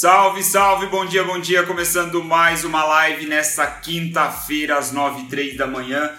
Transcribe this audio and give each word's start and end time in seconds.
Salve, 0.00 0.42
salve, 0.42 0.86
bom 0.86 1.04
dia, 1.04 1.22
bom 1.22 1.38
dia. 1.38 1.62
Começando 1.62 2.24
mais 2.24 2.64
uma 2.64 2.82
live 2.84 3.26
nessa 3.26 3.66
quinta-feira, 3.66 4.78
às 4.78 4.92
9 4.92 5.24
e 5.24 5.26
3 5.26 5.58
da 5.58 5.66
manhã, 5.66 6.10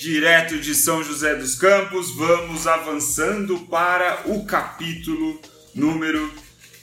direto 0.00 0.58
de 0.58 0.74
São 0.74 1.04
José 1.04 1.34
dos 1.34 1.54
Campos. 1.54 2.16
Vamos 2.16 2.66
avançando 2.66 3.58
para 3.66 4.22
o 4.24 4.46
capítulo 4.46 5.38
número 5.74 6.32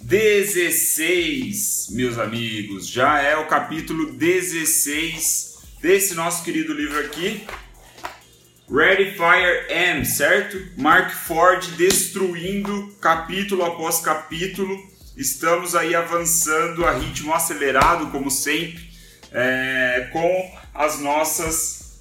16, 0.01 1.87
meus 1.93 2.19
amigos. 2.19 2.87
Já 2.87 3.19
é 3.19 3.35
o 3.35 3.47
capítulo 3.47 4.11
16 4.11 5.57
desse 5.81 6.13
nosso 6.13 6.43
querido 6.43 6.73
livro 6.73 6.99
aqui. 6.99 7.43
Ready 8.71 9.13
Fire 9.17 9.65
M, 9.67 10.05
certo? 10.05 10.79
Mark 10.79 11.09
Ford 11.09 11.65
destruindo 11.75 12.95
capítulo 13.01 13.65
após 13.65 13.99
capítulo 13.99 14.98
Estamos 15.19 15.75
aí 15.75 15.93
avançando 15.93 16.85
a 16.85 16.93
ritmo 16.93 17.33
acelerado, 17.33 18.07
como 18.07 18.31
sempre, 18.31 18.89
é, 19.33 20.07
com 20.13 20.57
as 20.73 21.01
nossas 21.01 21.99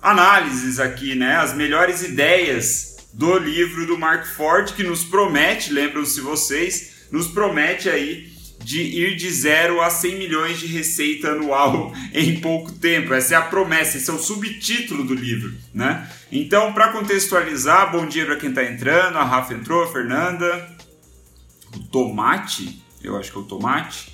análises 0.00 0.78
aqui, 0.78 1.16
né? 1.16 1.34
As 1.34 1.52
melhores 1.52 2.00
ideias 2.04 3.08
do 3.12 3.36
livro 3.36 3.86
do 3.86 3.98
Mark 3.98 4.24
Ford, 4.24 4.72
que 4.72 4.84
nos 4.84 5.02
promete, 5.02 5.72
lembram-se 5.72 6.20
vocês, 6.20 7.08
nos 7.10 7.26
promete 7.26 7.90
aí 7.90 8.32
de 8.62 8.82
ir 8.82 9.16
de 9.16 9.32
zero 9.32 9.80
a 9.80 9.90
100 9.90 10.14
milhões 10.16 10.60
de 10.60 10.66
receita 10.68 11.30
anual 11.30 11.92
em 12.14 12.38
pouco 12.38 12.70
tempo. 12.70 13.14
Essa 13.14 13.34
é 13.34 13.36
a 13.36 13.42
promessa, 13.42 13.96
esse 13.96 14.10
é 14.10 14.12
o 14.12 14.18
subtítulo 14.18 15.02
do 15.02 15.14
livro, 15.14 15.52
né? 15.74 16.08
Então, 16.30 16.72
para 16.72 16.92
contextualizar, 16.92 17.90
bom 17.90 18.06
dia 18.06 18.24
para 18.24 18.36
quem 18.36 18.50
está 18.50 18.62
entrando, 18.62 19.18
a 19.18 19.24
Rafa 19.24 19.54
entrou, 19.54 19.82
a 19.82 19.90
Fernanda, 19.90 20.77
tomate, 21.78 22.82
eu 23.02 23.16
acho 23.16 23.30
que 23.30 23.38
é 23.38 23.40
o 23.40 23.44
tomate, 23.44 24.12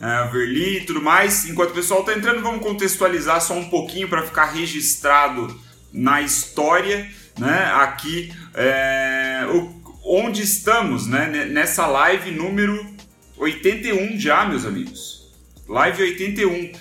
uh, 0.00 0.30
verli 0.30 0.78
e 0.78 0.84
tudo 0.84 1.02
mais. 1.02 1.48
Enquanto 1.48 1.70
o 1.70 1.74
pessoal 1.74 2.00
está 2.00 2.14
entrando, 2.14 2.42
vamos 2.42 2.62
contextualizar 2.62 3.40
só 3.40 3.54
um 3.54 3.68
pouquinho 3.68 4.08
para 4.08 4.22
ficar 4.22 4.46
registrado 4.46 5.60
na 5.92 6.22
história, 6.22 7.10
né? 7.38 7.72
Aqui, 7.74 8.32
é, 8.54 9.46
o, 9.52 9.80
onde 10.04 10.42
estamos, 10.42 11.06
né? 11.06 11.46
Nessa 11.46 11.86
live 11.86 12.30
número 12.30 12.86
81 13.36 14.18
já, 14.18 14.44
meus 14.44 14.64
amigos. 14.64 15.32
Live 15.68 16.02
81. 16.02 16.72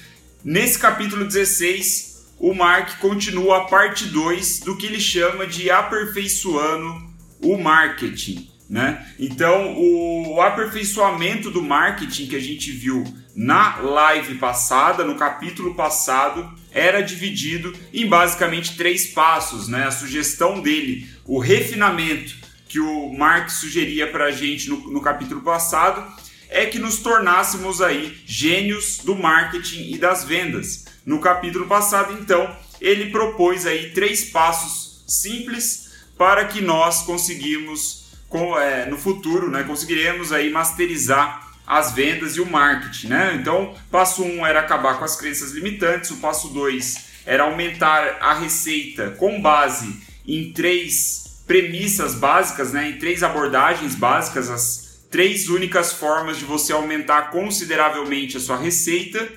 Nesse 0.43 0.79
capítulo 0.79 1.25
16, 1.25 2.33
o 2.39 2.53
Mark 2.53 2.99
continua 2.99 3.57
a 3.57 3.63
parte 3.65 4.05
2 4.05 4.61
do 4.61 4.77
que 4.77 4.85
ele 4.85 4.99
chama 4.99 5.45
de 5.45 5.69
aperfeiçoando 5.69 7.09
o 7.41 7.57
marketing. 7.57 8.49
Né? 8.69 9.03
Então, 9.17 9.75
o 9.75 10.39
aperfeiçoamento 10.39 11.49
do 11.49 11.63
marketing 11.63 12.27
que 12.27 12.35
a 12.35 12.41
gente 12.41 12.71
viu 12.71 13.03
na 13.35 13.77
live 13.77 14.35
passada, 14.35 15.03
no 15.03 15.15
capítulo 15.15 15.73
passado, 15.73 16.47
era 16.71 17.01
dividido 17.01 17.73
em 17.91 18.05
basicamente 18.05 18.77
três 18.77 19.07
passos. 19.07 19.67
Né? 19.67 19.85
A 19.85 19.91
sugestão 19.91 20.61
dele, 20.61 21.09
o 21.25 21.39
refinamento 21.39 22.35
que 22.67 22.79
o 22.79 23.11
Mark 23.11 23.49
sugeria 23.49 24.05
para 24.05 24.25
a 24.25 24.31
gente 24.31 24.69
no, 24.69 24.91
no 24.91 25.01
capítulo 25.01 25.41
passado, 25.41 26.05
é 26.47 26.67
que 26.67 26.77
nos 26.77 26.99
tornássemos 26.99 27.81
aí 27.81 28.21
gênios 28.25 28.99
do 29.03 29.15
marketing 29.15 29.91
e 29.91 29.97
das 29.97 30.23
vendas. 30.23 30.85
No 31.03 31.19
capítulo 31.19 31.65
passado, 31.65 32.15
então, 32.21 32.55
ele 32.79 33.09
propôs 33.09 33.65
aí 33.65 33.89
três 33.91 34.25
passos 34.25 35.03
simples 35.07 35.89
para 36.15 36.45
que 36.45 36.61
nós 36.61 37.01
conseguimos 37.01 37.98
no 38.89 38.97
futuro, 38.97 39.49
né, 39.49 39.63
conseguiremos 39.63 40.31
aí 40.31 40.51
masterizar 40.51 41.49
as 41.65 41.91
vendas 41.91 42.35
e 42.35 42.41
o 42.41 42.45
marketing, 42.45 43.07
né? 43.07 43.37
Então, 43.39 43.75
passo 43.91 44.23
1 44.23 44.39
um 44.39 44.45
era 44.45 44.59
acabar 44.59 44.97
com 44.97 45.05
as 45.05 45.15
crenças 45.15 45.51
limitantes, 45.51 46.09
o 46.09 46.17
passo 46.17 46.49
2 46.49 47.09
era 47.25 47.43
aumentar 47.43 48.17
a 48.19 48.33
receita 48.33 49.11
com 49.11 49.39
base 49.39 50.01
em 50.27 50.51
três 50.51 51.43
premissas 51.45 52.15
básicas, 52.15 52.73
né, 52.73 52.89
em 52.89 52.97
três 52.97 53.23
abordagens 53.23 53.95
básicas, 53.95 54.49
as 54.49 54.89
três 55.11 55.49
únicas 55.49 55.93
formas 55.93 56.37
de 56.37 56.45
você 56.45 56.73
aumentar 56.73 57.31
consideravelmente 57.31 58.37
a 58.37 58.39
sua 58.39 58.57
receita. 58.57 59.27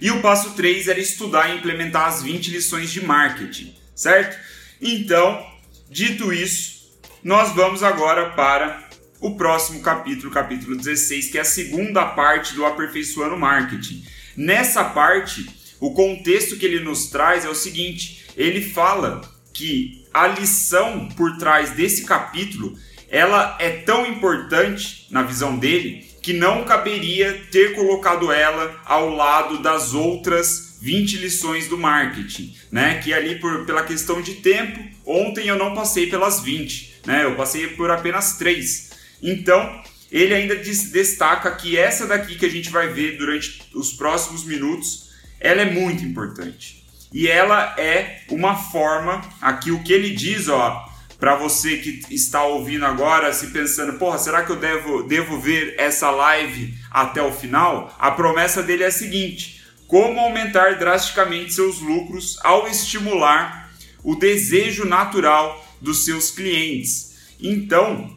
E 0.00 0.10
o 0.10 0.20
passo 0.22 0.50
3 0.52 0.88
era 0.88 0.98
estudar 0.98 1.50
e 1.50 1.58
implementar 1.58 2.06
as 2.06 2.22
20 2.22 2.50
lições 2.50 2.90
de 2.90 3.04
marketing, 3.04 3.76
certo? 3.94 4.38
Então, 4.80 5.46
dito 5.90 6.32
isso, 6.32 6.79
nós 7.22 7.54
vamos 7.54 7.82
agora 7.82 8.30
para 8.30 8.88
o 9.20 9.36
próximo 9.36 9.80
capítulo, 9.80 10.32
capítulo 10.32 10.74
16, 10.74 11.30
que 11.30 11.36
é 11.36 11.42
a 11.42 11.44
segunda 11.44 12.06
parte 12.06 12.54
do 12.54 12.64
Aperfeiçoando 12.64 13.36
Marketing. 13.36 14.02
Nessa 14.36 14.82
parte, 14.82 15.46
o 15.78 15.92
contexto 15.92 16.56
que 16.56 16.64
ele 16.64 16.80
nos 16.80 17.08
traz 17.08 17.44
é 17.44 17.48
o 17.48 17.54
seguinte: 17.54 18.24
ele 18.36 18.62
fala 18.62 19.20
que 19.52 20.06
a 20.14 20.26
lição 20.26 21.08
por 21.10 21.36
trás 21.36 21.70
desse 21.70 22.04
capítulo 22.04 22.76
ela 23.10 23.56
é 23.60 23.70
tão 23.70 24.06
importante 24.06 25.06
na 25.10 25.22
visão 25.22 25.58
dele 25.58 26.08
que 26.22 26.32
não 26.32 26.64
caberia 26.64 27.46
ter 27.50 27.74
colocado 27.74 28.30
ela 28.30 28.80
ao 28.84 29.10
lado 29.10 29.58
das 29.58 29.94
outras 29.94 30.78
20 30.80 31.18
lições 31.18 31.68
do 31.68 31.76
marketing, 31.76 32.54
né? 32.70 32.98
Que 32.98 33.12
ali 33.12 33.38
por, 33.38 33.66
pela 33.66 33.82
questão 33.82 34.22
de 34.22 34.36
tempo, 34.36 34.82
ontem 35.04 35.48
eu 35.48 35.56
não 35.56 35.74
passei 35.74 36.06
pelas 36.06 36.40
20 36.40 36.89
né? 37.06 37.24
Eu 37.24 37.36
passei 37.36 37.68
por 37.68 37.90
apenas 37.90 38.36
três. 38.36 38.90
Então, 39.22 39.82
ele 40.10 40.34
ainda 40.34 40.56
destaca 40.56 41.50
que 41.52 41.76
essa 41.76 42.06
daqui 42.06 42.36
que 42.36 42.46
a 42.46 42.50
gente 42.50 42.70
vai 42.70 42.88
ver 42.88 43.16
durante 43.16 43.62
os 43.74 43.92
próximos 43.92 44.44
minutos, 44.44 45.10
ela 45.38 45.62
é 45.62 45.70
muito 45.70 46.04
importante. 46.04 46.84
E 47.12 47.28
ela 47.28 47.74
é 47.78 48.22
uma 48.30 48.54
forma, 48.54 49.20
aqui 49.40 49.70
o 49.70 49.82
que 49.82 49.92
ele 49.92 50.10
diz, 50.10 50.48
ó, 50.48 50.88
para 51.18 51.36
você 51.36 51.76
que 51.76 52.02
está 52.10 52.44
ouvindo 52.44 52.86
agora, 52.86 53.32
se 53.32 53.48
pensando, 53.48 53.98
porra, 53.98 54.18
será 54.18 54.42
que 54.42 54.50
eu 54.50 54.56
devo, 54.56 55.02
devo 55.02 55.38
ver 55.38 55.74
essa 55.76 56.10
live 56.10 56.74
até 56.90 57.22
o 57.22 57.32
final? 57.32 57.94
A 57.98 58.10
promessa 58.10 58.62
dele 58.62 58.84
é 58.84 58.86
a 58.86 58.92
seguinte: 58.92 59.62
como 59.86 60.18
aumentar 60.18 60.78
drasticamente 60.78 61.52
seus 61.52 61.80
lucros 61.80 62.38
ao 62.42 62.66
estimular 62.68 63.70
o 64.02 64.14
desejo 64.14 64.86
natural 64.86 65.62
dos 65.80 66.04
seus 66.04 66.30
clientes. 66.30 67.16
Então, 67.40 68.16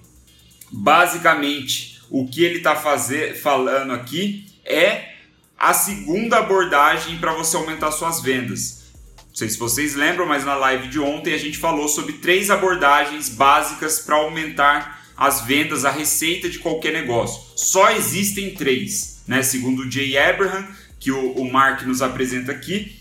basicamente, 0.71 2.01
o 2.09 2.27
que 2.27 2.43
ele 2.43 2.57
está 2.57 2.75
falando 2.75 3.93
aqui 3.93 4.45
é 4.65 5.13
a 5.57 5.73
segunda 5.73 6.37
abordagem 6.37 7.17
para 7.17 7.33
você 7.33 7.55
aumentar 7.55 7.91
suas 7.91 8.21
vendas. 8.21 8.83
Não 9.29 9.35
sei 9.35 9.49
se 9.49 9.57
vocês 9.57 9.95
lembram, 9.95 10.27
mas 10.27 10.45
na 10.45 10.55
live 10.55 10.89
de 10.89 10.99
ontem 10.99 11.33
a 11.33 11.37
gente 11.37 11.57
falou 11.57 11.87
sobre 11.87 12.13
três 12.13 12.51
abordagens 12.51 13.29
básicas 13.29 13.99
para 13.99 14.15
aumentar 14.15 15.01
as 15.17 15.41
vendas, 15.41 15.85
a 15.85 15.91
receita 15.91 16.49
de 16.49 16.59
qualquer 16.59 16.93
negócio. 16.93 17.41
Só 17.55 17.91
existem 17.91 18.53
três, 18.53 19.23
né? 19.27 19.41
Segundo 19.41 19.83
o 19.83 19.91
Jay 19.91 20.17
Abraham, 20.17 20.67
que 20.99 21.11
o, 21.11 21.31
o 21.33 21.51
Mark 21.51 21.81
nos 21.83 22.01
apresenta 22.01 22.51
aqui. 22.51 22.95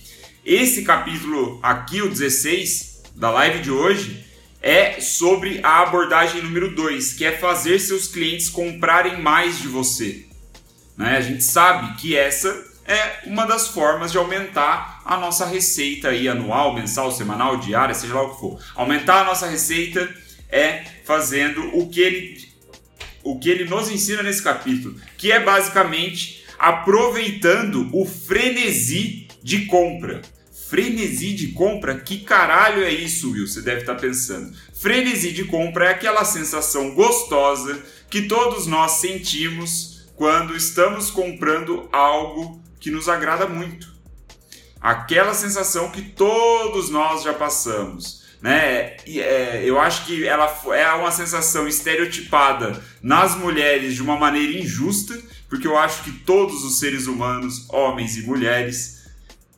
Esse 0.45 0.83
capítulo 0.83 1.59
aqui, 1.63 2.01
o 2.01 2.09
16 2.09 3.03
da 3.15 3.31
live 3.31 3.61
de 3.61 3.71
hoje, 3.71 4.25
é 4.63 5.01
sobre 5.01 5.59
a 5.63 5.83
abordagem 5.83 6.41
número 6.41 6.73
2, 6.73 7.15
que 7.15 7.25
é 7.25 7.33
fazer 7.33 7.81
seus 7.81 8.07
clientes 8.07 8.49
comprarem 8.49 9.21
mais 9.21 9.59
de 9.59 9.67
você. 9.67 10.25
Né? 10.97 11.17
A 11.17 11.21
gente 11.21 11.43
sabe 11.43 11.97
que 11.97 12.17
essa 12.17 12.65
é 12.87 13.23
uma 13.27 13.45
das 13.45 13.69
formas 13.69 14.13
de 14.13 14.19
aumentar 14.19 15.03
a 15.05 15.17
nossa 15.17 15.45
receita 15.45 16.11
aí, 16.11 16.29
anual, 16.29 16.75
mensal, 16.75 17.11
semanal, 17.11 17.57
diária, 17.57 17.95
seja 17.95 18.15
lá 18.15 18.23
o 18.23 18.35
que 18.35 18.41
for. 18.41 18.61
Aumentar 18.77 19.23
a 19.23 19.25
nossa 19.25 19.49
receita 19.49 20.09
é 20.49 20.85
fazendo 21.05 21.77
o 21.77 21.89
que 21.89 22.01
ele 22.01 22.53
o 23.25 23.39
que 23.39 23.49
ele 23.49 23.65
nos 23.67 23.89
ensina 23.89 24.21
nesse 24.21 24.43
capítulo, 24.43 24.97
que 25.17 25.31
é 25.31 25.39
basicamente 25.39 26.45
aproveitando 26.59 27.89
o 27.93 28.05
frenesi 28.05 29.29
de 29.41 29.67
compra 29.67 30.23
frenesi 30.73 31.35
de 31.35 31.49
compra? 31.49 31.99
Que 31.99 32.21
caralho 32.21 32.83
é 32.83 32.91
isso, 32.91 33.31
Will? 33.33 33.47
Você 33.47 33.61
deve 33.61 33.81
estar 33.81 33.95
pensando. 33.95 34.57
Frenesi 34.73 35.31
de 35.31 35.45
compra 35.45 35.85
é 35.85 35.91
aquela 35.91 36.25
sensação 36.25 36.95
gostosa 36.95 37.79
que 38.09 38.23
todos 38.23 38.67
nós 38.67 38.93
sentimos 38.93 40.07
quando 40.17 40.57
estamos 40.57 41.11
comprando 41.11 41.87
algo 41.93 42.59
que 42.81 42.91
nos 42.91 43.07
agrada 43.07 43.47
muito. 43.47 43.93
Aquela 44.81 45.35
sensação 45.35 45.91
que 45.91 46.01
todos 46.01 46.89
nós 46.89 47.23
já 47.23 47.35
passamos. 47.35 48.23
Né? 48.41 48.97
É, 49.07 49.63
eu 49.67 49.79
acho 49.79 50.07
que 50.07 50.25
ela 50.27 50.59
é 50.75 50.91
uma 50.95 51.11
sensação 51.11 51.69
estereotipada 51.69 52.83
nas 53.03 53.37
mulheres 53.37 53.95
de 53.95 54.03
uma 54.03 54.17
maneira 54.17 54.59
injusta, 54.59 55.21
porque 55.51 55.67
eu 55.67 55.77
acho 55.77 56.03
que 56.03 56.13
todos 56.13 56.65
os 56.65 56.79
seres 56.79 57.07
humanos, 57.07 57.67
homens 57.69 58.17
e 58.17 58.23
mulheres, 58.23 59.02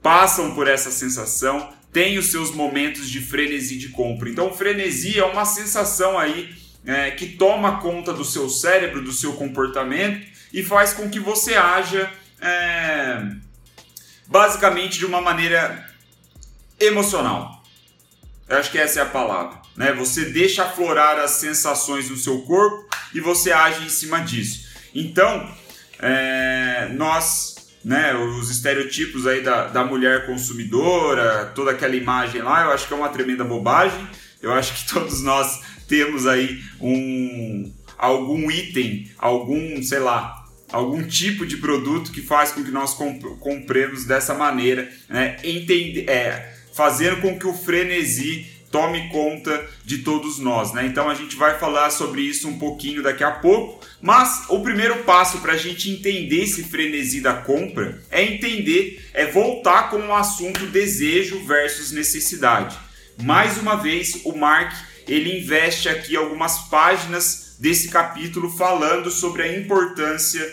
passam 0.04 0.54
por 0.54 0.68
essa 0.68 0.90
sensação, 0.90 1.72
têm 1.90 2.18
os 2.18 2.26
seus 2.26 2.50
momentos 2.50 3.08
de 3.08 3.22
frenesi 3.22 3.78
de 3.78 3.88
compra. 3.88 4.28
Então, 4.28 4.52
frenesi 4.52 5.18
é 5.18 5.24
uma 5.24 5.46
sensação 5.46 6.18
aí 6.18 6.54
é, 6.84 7.10
que 7.12 7.26
toma 7.26 7.80
conta 7.80 8.12
do 8.12 8.22
seu 8.22 8.50
cérebro, 8.50 9.02
do 9.02 9.12
seu 9.12 9.32
comportamento 9.32 10.26
e 10.52 10.62
faz 10.62 10.92
com 10.92 11.08
que 11.08 11.18
você 11.18 11.54
haja 11.54 12.12
é, 12.38 13.26
basicamente 14.26 14.98
de 14.98 15.06
uma 15.06 15.22
maneira 15.22 15.90
emocional. 16.78 17.62
Eu 18.46 18.58
acho 18.58 18.70
que 18.70 18.78
essa 18.78 19.00
é 19.00 19.02
a 19.02 19.06
palavra. 19.06 19.58
Né? 19.74 19.94
Você 19.94 20.26
deixa 20.26 20.64
aflorar 20.64 21.18
as 21.18 21.30
sensações 21.30 22.10
do 22.10 22.16
seu 22.18 22.42
corpo 22.42 22.86
e 23.14 23.20
você 23.20 23.52
age 23.52 23.86
em 23.86 23.88
cima 23.88 24.20
disso. 24.20 24.68
Então, 24.94 25.50
é, 25.98 26.90
nós, 26.92 27.53
né, 27.84 28.14
os 28.14 28.50
estereotipos 28.50 29.26
aí 29.26 29.42
da, 29.42 29.66
da 29.66 29.84
mulher 29.84 30.26
consumidora, 30.26 31.52
toda 31.54 31.72
aquela 31.72 31.94
imagem 31.94 32.42
lá, 32.42 32.64
eu 32.64 32.70
acho 32.70 32.88
que 32.88 32.94
é 32.94 32.96
uma 32.96 33.10
tremenda 33.10 33.44
bobagem. 33.44 34.08
Eu 34.40 34.52
acho 34.52 34.74
que 34.74 34.88
todos 34.92 35.22
nós 35.22 35.60
temos 35.86 36.26
aí 36.26 36.62
um 36.80 37.72
algum 37.96 38.50
item, 38.50 39.10
algum, 39.18 39.82
sei 39.82 40.00
lá, 40.00 40.44
algum 40.72 41.02
tipo 41.02 41.46
de 41.46 41.56
produto 41.58 42.10
que 42.10 42.20
faz 42.20 42.52
com 42.52 42.64
que 42.64 42.70
nós 42.70 42.94
comp 42.94 43.22
compremos 43.38 44.04
dessa 44.04 44.34
maneira, 44.34 44.90
né? 45.08 45.36
É, 46.06 46.54
fazendo 46.72 47.20
com 47.20 47.38
que 47.38 47.46
o 47.46 47.54
frenesi 47.54 48.46
tome 48.74 49.08
conta 49.08 49.64
de 49.84 49.98
todos 49.98 50.40
nós, 50.40 50.72
né? 50.72 50.84
Então 50.84 51.08
a 51.08 51.14
gente 51.14 51.36
vai 51.36 51.56
falar 51.60 51.90
sobre 51.90 52.22
isso 52.22 52.48
um 52.48 52.58
pouquinho 52.58 53.04
daqui 53.04 53.22
a 53.22 53.30
pouco, 53.30 53.80
mas 54.02 54.46
o 54.48 54.58
primeiro 54.64 55.04
passo 55.04 55.38
para 55.38 55.52
a 55.52 55.56
gente 55.56 55.88
entender 55.88 56.42
esse 56.42 56.64
frenesi 56.64 57.20
da 57.20 57.34
compra 57.34 58.02
é 58.10 58.24
entender, 58.24 59.08
é 59.14 59.26
voltar 59.26 59.90
com 59.90 59.98
o 59.98 60.12
assunto 60.12 60.66
desejo 60.66 61.38
versus 61.46 61.92
necessidade. 61.92 62.76
Mais 63.22 63.58
uma 63.58 63.76
vez, 63.76 64.22
o 64.24 64.36
Mark 64.36 64.74
ele 65.06 65.38
investe 65.38 65.88
aqui 65.88 66.16
algumas 66.16 66.68
páginas 66.68 67.54
desse 67.60 67.90
capítulo 67.90 68.50
falando 68.50 69.08
sobre 69.08 69.44
a 69.44 69.56
importância 69.56 70.44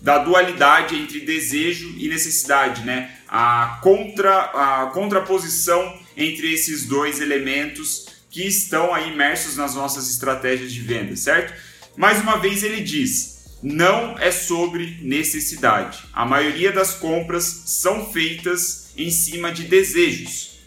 da 0.00 0.16
dualidade 0.16 0.96
entre 0.96 1.20
desejo 1.20 1.94
e 1.98 2.08
necessidade, 2.08 2.82
né? 2.82 3.10
A 3.28 3.78
contra 3.82 4.38
a 4.54 4.86
contraposição 4.86 6.07
entre 6.18 6.52
esses 6.52 6.84
dois 6.84 7.20
elementos 7.20 8.06
que 8.28 8.42
estão 8.46 8.92
aí 8.92 9.10
imersos 9.10 9.56
nas 9.56 9.74
nossas 9.74 10.10
estratégias 10.10 10.72
de 10.72 10.80
venda, 10.80 11.16
certo? 11.16 11.54
Mais 11.96 12.20
uma 12.20 12.36
vez 12.36 12.62
ele 12.62 12.82
diz: 12.82 13.58
não 13.62 14.18
é 14.18 14.30
sobre 14.30 14.98
necessidade. 15.00 16.00
A 16.12 16.26
maioria 16.26 16.72
das 16.72 16.94
compras 16.94 17.44
são 17.66 18.12
feitas 18.12 18.92
em 18.96 19.10
cima 19.10 19.52
de 19.52 19.64
desejos. 19.64 20.58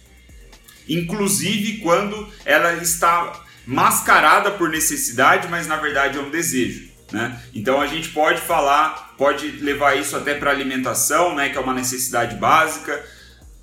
Inclusive 0.88 1.78
quando 1.78 2.28
ela 2.44 2.82
está 2.82 3.46
mascarada 3.66 4.52
por 4.52 4.70
necessidade, 4.70 5.48
mas 5.48 5.68
na 5.68 5.76
verdade 5.78 6.18
é 6.18 6.22
um 6.22 6.32
desejo. 6.32 6.90
Né? 7.12 7.42
Então 7.54 7.80
a 7.80 7.88
gente 7.88 8.10
pode 8.10 8.42
falar, 8.42 9.16
pode 9.18 9.48
levar 9.52 9.98
isso 9.98 10.16
até 10.16 10.34
para 10.34 10.50
alimentação, 10.50 11.36
né, 11.36 11.50
que 11.50 11.58
é 11.58 11.62
uma 11.62 11.74
necessidade 11.74 12.36
básica. 12.38 13.06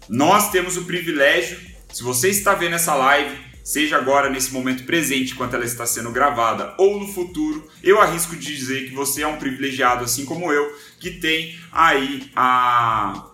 Nós 0.08 0.50
temos 0.50 0.76
o 0.76 0.84
privilégio 0.84 1.58
se 1.92 2.02
você 2.02 2.28
está 2.28 2.54
vendo 2.54 2.74
essa 2.74 2.94
live, 2.94 3.36
seja 3.64 3.96
agora 3.96 4.30
nesse 4.30 4.52
momento 4.52 4.84
presente 4.84 5.32
enquanto 5.32 5.54
ela 5.54 5.64
está 5.64 5.84
sendo 5.86 6.10
gravada 6.10 6.74
ou 6.78 6.98
no 6.98 7.08
futuro, 7.12 7.68
eu 7.82 8.00
arrisco 8.00 8.36
de 8.36 8.56
dizer 8.56 8.88
que 8.88 8.94
você 8.94 9.22
é 9.22 9.26
um 9.26 9.36
privilegiado 9.36 10.04
assim 10.04 10.24
como 10.24 10.52
eu, 10.52 10.74
que 10.98 11.10
tem 11.12 11.58
aí 11.72 12.30
a 12.34 13.24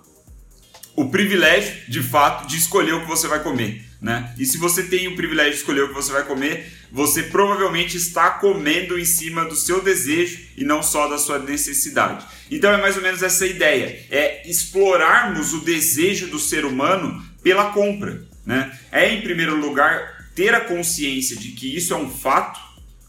o 0.97 1.09
privilégio, 1.09 1.75
de 1.89 2.01
fato, 2.03 2.47
de 2.47 2.57
escolher 2.57 2.95
o 2.95 3.01
que 3.01 3.09
você 3.09 3.27
vai 3.27 3.43
comer, 3.43 3.85
né? 4.01 4.33
E 4.39 4.47
se 4.47 4.57
você 4.57 4.83
tem 4.85 5.09
o 5.09 5.17
privilégio 5.17 5.53
de 5.53 5.59
escolher 5.59 5.83
o 5.83 5.89
que 5.89 5.95
você 5.95 6.13
vai 6.13 6.25
comer, 6.25 6.73
você 6.93 7.25
provavelmente 7.25 7.97
está 7.97 8.31
comendo 8.31 8.97
em 8.97 9.05
cima 9.05 9.45
do 9.45 9.57
seu 9.57 9.83
desejo 9.83 10.39
e 10.57 10.65
não 10.65 10.83
só 10.83 11.09
da 11.09 11.19
sua 11.19 11.41
necessidade. 11.41 12.25
Então 12.49 12.73
é 12.73 12.77
mais 12.77 12.97
ou 12.97 13.03
menos 13.03 13.23
essa 13.23 13.45
ideia, 13.45 14.07
é 14.09 14.49
explorarmos 14.49 15.53
o 15.53 15.65
desejo 15.65 16.29
do 16.29 16.39
ser 16.39 16.65
humano 16.65 17.21
pela 17.43 17.73
compra. 17.73 18.25
Né? 18.45 18.79
É, 18.93 19.13
em 19.13 19.23
primeiro 19.23 19.57
lugar, 19.57 20.29
ter 20.35 20.55
a 20.55 20.61
consciência 20.61 21.37
de 21.37 21.49
que 21.53 21.75
isso 21.75 21.95
é 21.95 21.97
um 21.97 22.11
fato, 22.11 22.61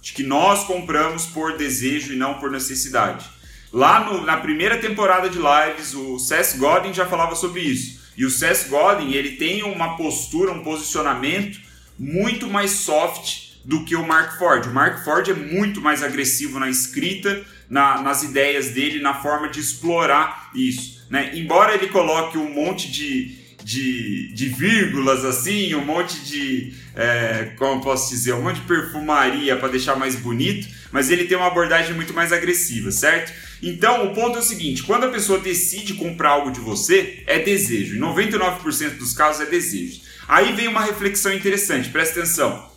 de 0.02 0.14
que 0.14 0.24
nós 0.24 0.64
compramos 0.66 1.26
por 1.26 1.58
desejo 1.58 2.14
e 2.14 2.16
não 2.16 2.36
por 2.36 2.52
necessidade. 2.52 3.26
Lá 3.72 4.00
no, 4.06 4.26
na 4.26 4.38
primeira 4.38 4.78
temporada 4.78 5.30
de 5.30 5.38
lives, 5.38 5.94
o 5.94 6.18
Seth 6.18 6.58
Godin 6.58 6.94
já 6.94 7.06
falava 7.06 7.36
sobre 7.36 7.62
isso. 7.62 8.06
E 8.16 8.26
o 8.26 8.30
Seth 8.30 8.70
Godin 8.70 9.12
ele 9.12 9.32
tem 9.32 9.64
uma 9.64 9.98
postura, 9.98 10.52
um 10.52 10.64
posicionamento 10.64 11.60
muito 11.98 12.48
mais 12.48 12.72
soft 12.72 13.46
do 13.66 13.84
que 13.84 13.96
o 13.96 14.06
Mark 14.06 14.38
Ford. 14.38 14.68
O 14.68 14.74
Mark 14.74 15.04
Ford 15.04 15.28
é 15.28 15.34
muito 15.34 15.82
mais 15.82 16.04
agressivo 16.04 16.60
na 16.60 16.70
escrita, 16.70 17.44
na, 17.70 18.02
nas 18.02 18.24
ideias 18.24 18.70
dele, 18.70 19.02
na 19.02 19.16
forma 19.16 19.50
de 19.50 19.60
explorar 19.60 20.52
isso. 20.54 21.06
Né? 21.10 21.32
Embora 21.34 21.74
ele 21.74 21.88
coloque 21.88 22.38
um 22.38 22.54
monte 22.54 22.92
de 22.92 23.45
de, 23.66 24.32
de 24.32 24.48
vírgulas 24.48 25.26
assim, 25.26 25.74
um 25.74 25.84
monte 25.84 26.20
de, 26.20 26.72
é, 26.96 27.54
como 27.58 27.82
posso 27.82 28.12
dizer, 28.12 28.34
um 28.34 28.44
monte 28.44 28.58
de 28.58 28.68
perfumaria 28.68 29.58
para 29.58 29.70
deixar 29.70 29.96
mais 29.96 30.16
bonito, 30.16 30.68
mas 30.92 31.10
ele 31.10 31.26
tem 31.26 31.36
uma 31.36 31.48
abordagem 31.48 31.96
muito 31.96 32.14
mais 32.14 32.32
agressiva, 32.32 32.92
certo? 32.92 33.34
Então 33.64 34.06
o 34.06 34.14
ponto 34.14 34.38
é 34.38 34.40
o 34.40 34.44
seguinte: 34.44 34.84
quando 34.84 35.06
a 35.06 35.10
pessoa 35.10 35.40
decide 35.40 35.96
comprar 35.96 36.30
algo 36.30 36.52
de 36.52 36.60
você, 36.60 37.24
é 37.26 37.40
desejo. 37.40 37.96
Em 37.96 38.00
99% 38.00 39.00
dos 39.00 39.14
casos 39.14 39.42
é 39.42 39.50
desejo. 39.50 40.02
Aí 40.28 40.54
vem 40.54 40.68
uma 40.68 40.82
reflexão 40.82 41.34
interessante, 41.34 41.90
presta 41.90 42.20
atenção. 42.20 42.70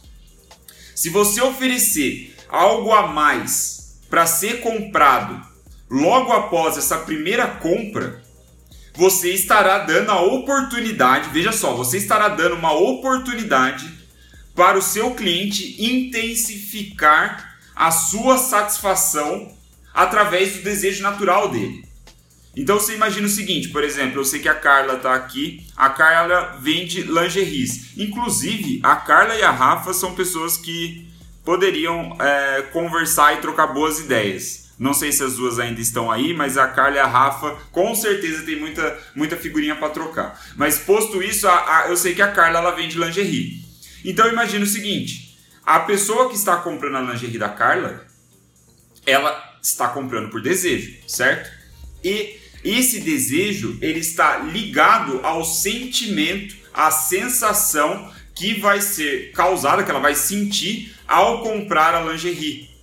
Se 0.95 1.11
você 1.11 1.43
oferecer 1.43 2.35
algo 2.49 2.95
a 2.95 3.09
mais 3.09 3.99
para 4.09 4.27
ser 4.27 4.63
comprado 4.63 5.47
logo 5.91 6.33
após 6.33 6.79
essa 6.79 6.97
primeira 6.97 7.47
compra, 7.47 8.23
você 8.99 9.33
estará 9.33 9.79
dando 9.79 10.11
a 10.11 10.21
oportunidade, 10.21 11.31
veja 11.31 11.53
só, 11.53 11.73
você 11.73 11.99
estará 11.99 12.27
dando 12.31 12.57
uma 12.57 12.73
oportunidade 12.73 13.89
para 14.57 14.77
o 14.77 14.83
seu 14.83 15.15
cliente 15.15 15.81
intensificar 15.81 17.57
a 17.77 17.93
sua 17.93 18.37
satisfação 18.37 19.57
através 19.95 20.57
do 20.57 20.65
desejo 20.65 21.01
natural 21.01 21.49
dele. 21.49 21.87
Então 22.57 22.75
você 22.75 22.97
imagina 22.97 23.29
o 23.29 23.31
seguinte, 23.31 23.69
por 23.69 23.85
exemplo, 23.85 24.19
eu 24.19 24.25
sei 24.25 24.41
que 24.41 24.49
a 24.49 24.55
Carla 24.57 24.95
está 24.95 25.15
aqui, 25.15 25.65
a 25.77 25.91
Carla 25.91 26.59
vende 26.61 27.03
lingeries. 27.03 27.97
Inclusive, 27.97 28.81
a 28.83 28.97
Carla 28.97 29.37
e 29.37 29.45
a 29.45 29.53
Rafa 29.53 29.93
são 29.93 30.17
pessoas 30.17 30.57
que 30.57 31.09
poderiam 31.45 32.17
é, 32.19 32.63
conversar 32.73 33.35
e 33.35 33.41
trocar 33.41 33.69
boas 33.69 34.01
ideias. 34.01 34.68
Não 34.79 34.95
sei 34.95 35.11
se 35.11 35.25
as 35.25 35.35
duas 35.35 35.59
ainda 35.59 35.81
estão 35.81 36.11
aí, 36.11 36.33
mas 36.33 36.57
a 36.57 36.69
Carla 36.69 36.97
e 36.97 37.01
a 37.01 37.07
Rafa 37.07 37.59
com 37.73 37.95
certeza 37.95 38.45
tem 38.45 38.57
muita, 38.57 38.97
muita 39.15 39.37
figurinha 39.37 39.75
para 39.75 39.89
trocar. 39.89 40.41
Mas 40.57 40.79
posto 40.79 41.21
isso, 41.21 41.49
a, 41.49 41.81
a, 41.81 41.89
eu 41.89 41.97
sei 41.97 42.15
que 42.15 42.23
a 42.23 42.31
Carla 42.31 42.61
ela 42.61 42.71
vende 42.71 42.97
lingerie. 42.97 43.65
Então 44.05 44.29
imagina 44.29 44.65
o 44.65 44.69
seguinte: 44.69 45.37
a 45.67 45.81
pessoa 45.81 46.29
que 46.29 46.37
está 46.37 46.57
comprando 46.59 46.97
a 46.97 47.13
lingerie 47.13 47.39
da 47.39 47.49
Carla, 47.49 48.07
ela 49.05 49.59
está 49.61 49.89
comprando 49.89 50.31
por 50.31 50.41
desejo, 50.41 50.97
certo? 51.09 51.51
E 52.05 52.39
esse 52.63 53.01
desejo 53.01 53.77
ele 53.81 53.99
está 53.99 54.39
ligado 54.39 55.21
ao 55.25 55.45
sentimento, 55.45 56.57
à 56.73 56.93
sensação 56.93 58.13
que 58.33 58.61
vai 58.61 58.81
ser 58.81 59.33
causada, 59.33 59.83
que 59.83 59.91
ela 59.91 59.99
vai 59.99 60.15
sentir 60.15 60.95
ao 61.09 61.43
comprar 61.43 61.97
a 61.97 62.13
lingerie 62.13 62.78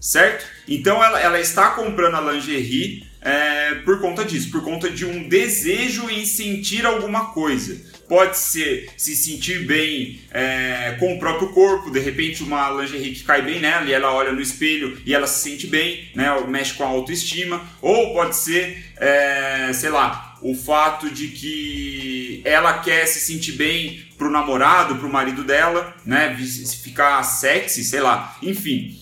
certo? 0.00 0.44
Então 0.68 1.02
ela, 1.02 1.20
ela 1.20 1.40
está 1.40 1.70
comprando 1.70 2.16
a 2.16 2.32
lingerie 2.32 3.06
é, 3.26 3.74
por 3.84 4.00
conta 4.00 4.24
disso, 4.24 4.50
por 4.52 4.62
conta 4.62 4.88
de 4.88 5.04
um 5.04 5.28
desejo 5.28 6.08
em 6.08 6.24
sentir 6.24 6.86
alguma 6.86 7.32
coisa. 7.32 7.76
Pode 8.08 8.38
ser 8.38 8.88
se 8.96 9.16
sentir 9.16 9.66
bem 9.66 10.20
é, 10.30 10.94
com 11.00 11.14
o 11.14 11.18
próprio 11.18 11.48
corpo, 11.48 11.90
de 11.90 11.98
repente 11.98 12.44
uma 12.44 12.70
lingerie 12.70 13.12
que 13.12 13.24
cai 13.24 13.42
bem 13.42 13.58
nela 13.58 13.84
e 13.84 13.92
ela 13.92 14.12
olha 14.14 14.30
no 14.30 14.40
espelho 14.40 15.02
e 15.04 15.12
ela 15.12 15.26
se 15.26 15.42
sente 15.42 15.66
bem, 15.66 16.08
né, 16.14 16.28
mexe 16.46 16.74
com 16.74 16.84
a 16.84 16.86
autoestima. 16.86 17.60
Ou 17.82 18.14
pode 18.14 18.36
ser, 18.36 18.92
é, 18.96 19.72
sei 19.72 19.90
lá, 19.90 20.38
o 20.40 20.54
fato 20.54 21.10
de 21.10 21.26
que 21.28 22.42
ela 22.44 22.78
quer 22.78 23.06
se 23.06 23.18
sentir 23.18 23.52
bem 23.52 24.06
pro 24.16 24.30
namorado, 24.30 24.96
pro 24.96 25.12
marido 25.12 25.42
dela, 25.42 25.96
né, 26.04 26.36
ficar 26.80 27.20
sexy, 27.24 27.82
sei 27.82 28.00
lá, 28.00 28.36
enfim. 28.40 28.96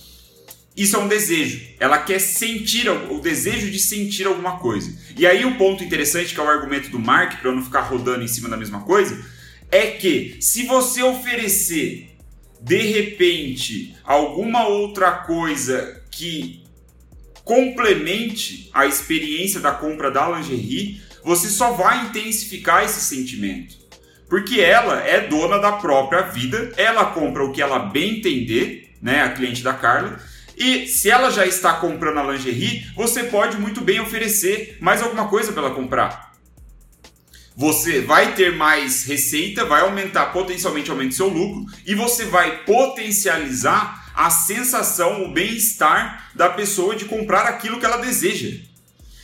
Isso 0.76 0.96
é 0.96 0.98
um 0.98 1.06
desejo. 1.06 1.60
Ela 1.78 1.98
quer 1.98 2.18
sentir 2.18 2.88
o 2.88 3.20
desejo 3.20 3.70
de 3.70 3.78
sentir 3.78 4.26
alguma 4.26 4.58
coisa. 4.58 4.92
E 5.16 5.26
aí 5.26 5.44
o 5.44 5.56
ponto 5.56 5.84
interessante 5.84 6.34
que 6.34 6.40
é 6.40 6.42
o 6.42 6.48
argumento 6.48 6.90
do 6.90 6.98
Mark 6.98 7.40
para 7.40 7.50
eu 7.50 7.54
não 7.54 7.64
ficar 7.64 7.82
rodando 7.82 8.24
em 8.24 8.28
cima 8.28 8.48
da 8.48 8.56
mesma 8.56 8.80
coisa 8.80 9.24
é 9.70 9.86
que 9.86 10.36
se 10.40 10.64
você 10.64 11.02
oferecer 11.02 12.10
de 12.60 12.78
repente 12.78 13.94
alguma 14.04 14.66
outra 14.66 15.12
coisa 15.12 16.02
que 16.10 16.64
complemente 17.44 18.70
a 18.72 18.86
experiência 18.86 19.60
da 19.60 19.70
compra 19.70 20.10
da 20.10 20.28
lingerie, 20.30 21.02
você 21.22 21.48
só 21.48 21.72
vai 21.72 22.06
intensificar 22.06 22.84
esse 22.84 23.00
sentimento. 23.00 23.76
Porque 24.28 24.60
ela 24.60 25.00
é 25.00 25.28
dona 25.28 25.58
da 25.58 25.72
própria 25.72 26.22
vida, 26.22 26.72
ela 26.76 27.06
compra 27.06 27.44
o 27.44 27.52
que 27.52 27.60
ela 27.60 27.78
bem 27.78 28.18
entender, 28.18 28.94
né, 29.00 29.22
a 29.22 29.30
cliente 29.30 29.62
da 29.62 29.74
Carla, 29.74 30.18
E 30.56 30.86
se 30.86 31.10
ela 31.10 31.30
já 31.30 31.46
está 31.46 31.74
comprando 31.74 32.18
a 32.18 32.32
lingerie, 32.32 32.86
você 32.94 33.24
pode 33.24 33.56
muito 33.56 33.80
bem 33.80 34.00
oferecer 34.00 34.78
mais 34.80 35.02
alguma 35.02 35.28
coisa 35.28 35.52
para 35.52 35.66
ela 35.66 35.74
comprar. 35.74 36.32
Você 37.56 38.00
vai 38.00 38.34
ter 38.34 38.56
mais 38.56 39.04
receita, 39.04 39.64
vai 39.64 39.82
aumentar 39.82 40.26
potencialmente 40.26 40.90
aumenta 40.90 41.14
seu 41.14 41.28
lucro 41.28 41.66
e 41.86 41.94
você 41.94 42.24
vai 42.24 42.64
potencializar 42.64 44.12
a 44.14 44.30
sensação, 44.30 45.24
o 45.24 45.32
bem-estar 45.32 46.30
da 46.34 46.48
pessoa 46.48 46.96
de 46.96 47.04
comprar 47.04 47.46
aquilo 47.46 47.78
que 47.78 47.86
ela 47.86 47.98
deseja. 47.98 48.60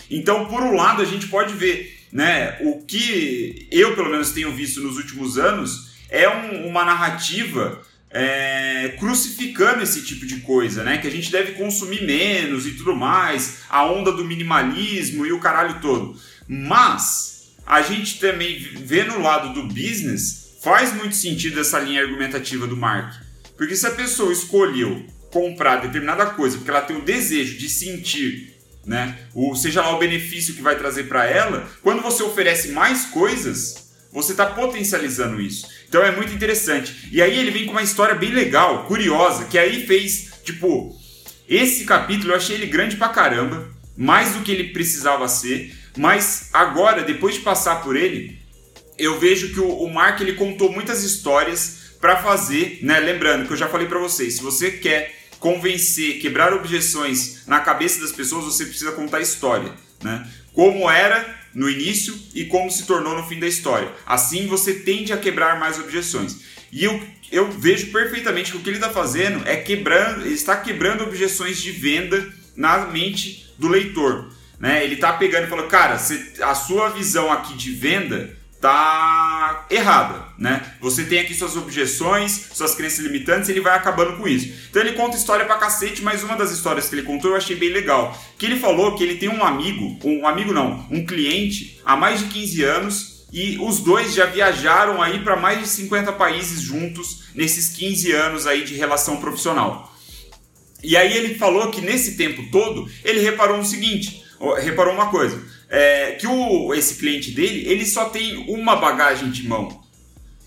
Então, 0.08 0.46
por 0.46 0.62
um 0.62 0.75
lado, 0.75 1.02
a 1.02 1.04
gente 1.04 1.28
pode 1.28 1.54
ver, 1.54 2.06
né, 2.12 2.58
o 2.60 2.84
que 2.84 3.68
eu 3.70 3.94
pelo 3.94 4.10
menos 4.10 4.30
tenho 4.30 4.52
visto 4.52 4.80
nos 4.80 4.96
últimos 4.96 5.38
anos 5.38 5.90
é 6.08 6.28
um, 6.28 6.66
uma 6.66 6.84
narrativa 6.84 7.82
é, 8.11 8.97
crucificando 8.99 9.83
esse 9.83 10.02
tipo 10.05 10.26
de 10.26 10.40
coisa, 10.40 10.83
né? 10.83 10.99
Que 10.99 11.07
a 11.07 11.11
gente 11.11 11.31
deve 11.31 11.52
consumir 11.52 12.05
menos 12.05 12.67
e 12.67 12.73
tudo 12.73 12.95
mais, 12.95 13.59
a 13.69 13.85
onda 13.85 14.12
do 14.12 14.25
minimalismo 14.25 15.25
e 15.25 15.33
o 15.33 15.40
caralho 15.40 15.81
todo. 15.81 16.19
Mas 16.49 17.52
a 17.64 17.83
gente 17.83 18.19
também 18.19 18.59
vê 18.59 19.05
no 19.05 19.23
lado 19.23 19.55
do 19.55 19.69
business, 19.69 20.57
faz 20.61 20.93
muito 20.93 21.14
sentido 21.14 21.61
essa 21.61 21.79
linha 21.79 22.02
argumentativa 22.02 22.67
do 22.67 22.76
Mark. 22.76 23.14
Porque 23.57 23.76
se 23.76 23.87
a 23.87 23.93
pessoa 23.93 24.33
escolheu 24.33 25.07
comprar 25.31 25.76
determinada 25.76 26.26
coisa 26.26 26.57
porque 26.57 26.71
ela 26.71 26.81
tem 26.81 26.97
o 26.97 27.02
desejo 27.02 27.57
de 27.57 27.69
sentir, 27.69 28.57
né, 28.85 29.17
o, 29.33 29.55
seja 29.55 29.83
lá 29.83 29.95
o 29.95 29.99
benefício 29.99 30.55
que 30.55 30.62
vai 30.62 30.76
trazer 30.76 31.05
para 31.05 31.25
ela, 31.26 31.71
quando 31.83 32.02
você 32.02 32.23
oferece 32.25 32.73
mais 32.73 33.05
coisas, 33.07 33.90
você 34.12 34.33
está 34.33 34.47
potencializando 34.47 35.40
isso. 35.40 35.69
Então 35.90 36.04
é 36.04 36.12
muito 36.12 36.32
interessante. 36.32 37.09
E 37.11 37.20
aí 37.20 37.37
ele 37.37 37.50
vem 37.50 37.66
com 37.66 37.73
uma 37.73 37.82
história 37.82 38.14
bem 38.14 38.30
legal, 38.30 38.85
curiosa, 38.85 39.47
que 39.47 39.59
aí 39.59 39.85
fez, 39.88 40.30
tipo, 40.44 40.97
esse 41.49 41.85
capítulo 41.85 42.30
eu 42.30 42.37
achei 42.37 42.54
ele 42.54 42.66
grande 42.66 42.97
pra 42.97 43.09
caramba, 43.09 43.68
mais 43.97 44.35
do 44.35 44.42
que 44.42 44.52
ele 44.52 44.73
precisava 44.73 45.26
ser, 45.26 45.76
mas 45.97 46.49
agora, 46.52 47.02
depois 47.02 47.35
de 47.35 47.40
passar 47.40 47.82
por 47.82 47.97
ele, 47.97 48.38
eu 48.97 49.18
vejo 49.18 49.52
que 49.52 49.59
o, 49.59 49.88
Mark 49.88 50.20
ele 50.20 50.35
contou 50.35 50.70
muitas 50.70 51.02
histórias 51.02 51.97
para 52.00 52.23
fazer, 52.23 52.78
né? 52.82 53.00
Lembrando 53.00 53.49
que 53.49 53.52
eu 53.52 53.56
já 53.56 53.68
falei 53.68 53.88
para 53.88 53.99
vocês, 53.99 54.35
se 54.35 54.42
você 54.42 54.70
quer 54.70 55.12
convencer, 55.40 56.20
quebrar 56.20 56.52
objeções 56.52 57.44
na 57.49 57.59
cabeça 57.59 58.00
das 58.00 58.12
pessoas, 58.12 58.44
você 58.44 58.64
precisa 58.64 58.92
contar 58.92 59.20
história, 59.20 59.73
né? 60.04 60.25
Como 60.52 60.88
era 60.88 61.39
no 61.54 61.69
início 61.69 62.16
e 62.35 62.45
como 62.45 62.71
se 62.71 62.87
tornou 62.87 63.16
no 63.16 63.26
fim 63.26 63.38
da 63.38 63.47
história. 63.47 63.90
Assim 64.07 64.47
você 64.47 64.75
tende 64.75 65.12
a 65.12 65.16
quebrar 65.16 65.59
mais 65.59 65.78
objeções. 65.78 66.38
E 66.73 66.85
eu, 66.85 67.02
eu 67.30 67.50
vejo 67.50 67.90
perfeitamente 67.92 68.52
que 68.52 68.57
o 68.57 68.61
que 68.61 68.71
ele 68.71 68.76
está 68.76 68.90
fazendo 68.90 69.47
é 69.47 69.57
quebrando, 69.57 70.25
ele 70.25 70.35
está 70.35 70.57
quebrando 70.57 71.02
objeções 71.02 71.61
de 71.61 71.73
venda 71.73 72.33
na 72.57 72.87
mente 72.87 73.52
do 73.59 73.69
leitor. 73.69 74.30
Né? 74.59 74.85
Ele 74.85 74.95
está 74.95 75.12
pegando 75.14 75.47
e 75.47 75.49
falando, 75.49 75.69
cara, 75.69 75.95
a 75.95 76.54
sua 76.54 76.90
visão 76.90 77.33
aqui 77.33 77.54
de 77.54 77.73
venda 77.73 78.37
tá 78.61 79.67
errada, 79.71 80.23
né? 80.38 80.75
Você 80.81 81.05
tem 81.05 81.21
aqui 81.21 81.35
suas 81.35 81.57
objeções, 81.57 82.50
suas 82.52 82.75
crenças 82.75 82.99
limitantes, 82.99 83.49
e 83.49 83.52
ele 83.52 83.61
vai 83.61 83.75
acabando 83.75 84.19
com 84.19 84.29
isso. 84.29 84.52
Então 84.69 84.83
ele 84.83 84.93
conta 84.93 85.17
história 85.17 85.47
pra 85.47 85.57
cacete, 85.57 86.02
mas 86.02 86.23
uma 86.23 86.37
das 86.37 86.50
histórias 86.50 86.88
que 86.88 86.95
ele 86.95 87.02
contou 87.02 87.31
eu 87.31 87.37
achei 87.37 87.57
bem 87.57 87.71
legal. 87.71 88.17
Que 88.38 88.45
ele 88.45 88.61
falou 88.61 88.95
que 88.95 89.02
ele 89.02 89.17
tem 89.17 89.31
um 89.31 89.43
amigo, 89.43 89.99
um 90.05 90.26
amigo 90.26 90.52
não, 90.52 90.87
um 90.90 91.07
cliente 91.07 91.81
há 91.85 91.97
mais 91.97 92.21
de 92.21 92.26
15 92.26 92.62
anos 92.62 93.26
e 93.33 93.59
os 93.59 93.81
dois 93.81 94.12
já 94.12 94.26
viajaram 94.26 95.00
aí 95.00 95.21
para 95.21 95.37
mais 95.37 95.61
de 95.61 95.67
50 95.67 96.12
países 96.12 96.61
juntos 96.61 97.31
nesses 97.35 97.71
15 97.71 98.12
anos 98.12 98.47
aí 98.47 98.62
de 98.62 98.75
relação 98.75 99.17
profissional. 99.17 99.90
E 100.83 100.97
aí 100.97 101.17
ele 101.17 101.37
falou 101.37 101.71
que 101.71 101.81
nesse 101.81 102.17
tempo 102.17 102.50
todo 102.50 102.90
ele 103.05 103.21
reparou 103.21 103.59
o 103.59 103.64
seguinte, 103.64 104.23
reparou 104.59 104.93
uma 104.93 105.11
coisa 105.11 105.40
é, 105.71 106.12
que 106.12 106.27
o, 106.27 106.75
esse 106.75 106.97
cliente 106.97 107.31
dele, 107.31 107.65
ele 107.67 107.87
só 107.87 108.09
tem 108.09 108.45
uma 108.49 108.77
bagagem 108.77 109.31
de 109.31 109.47
mão. 109.47 109.83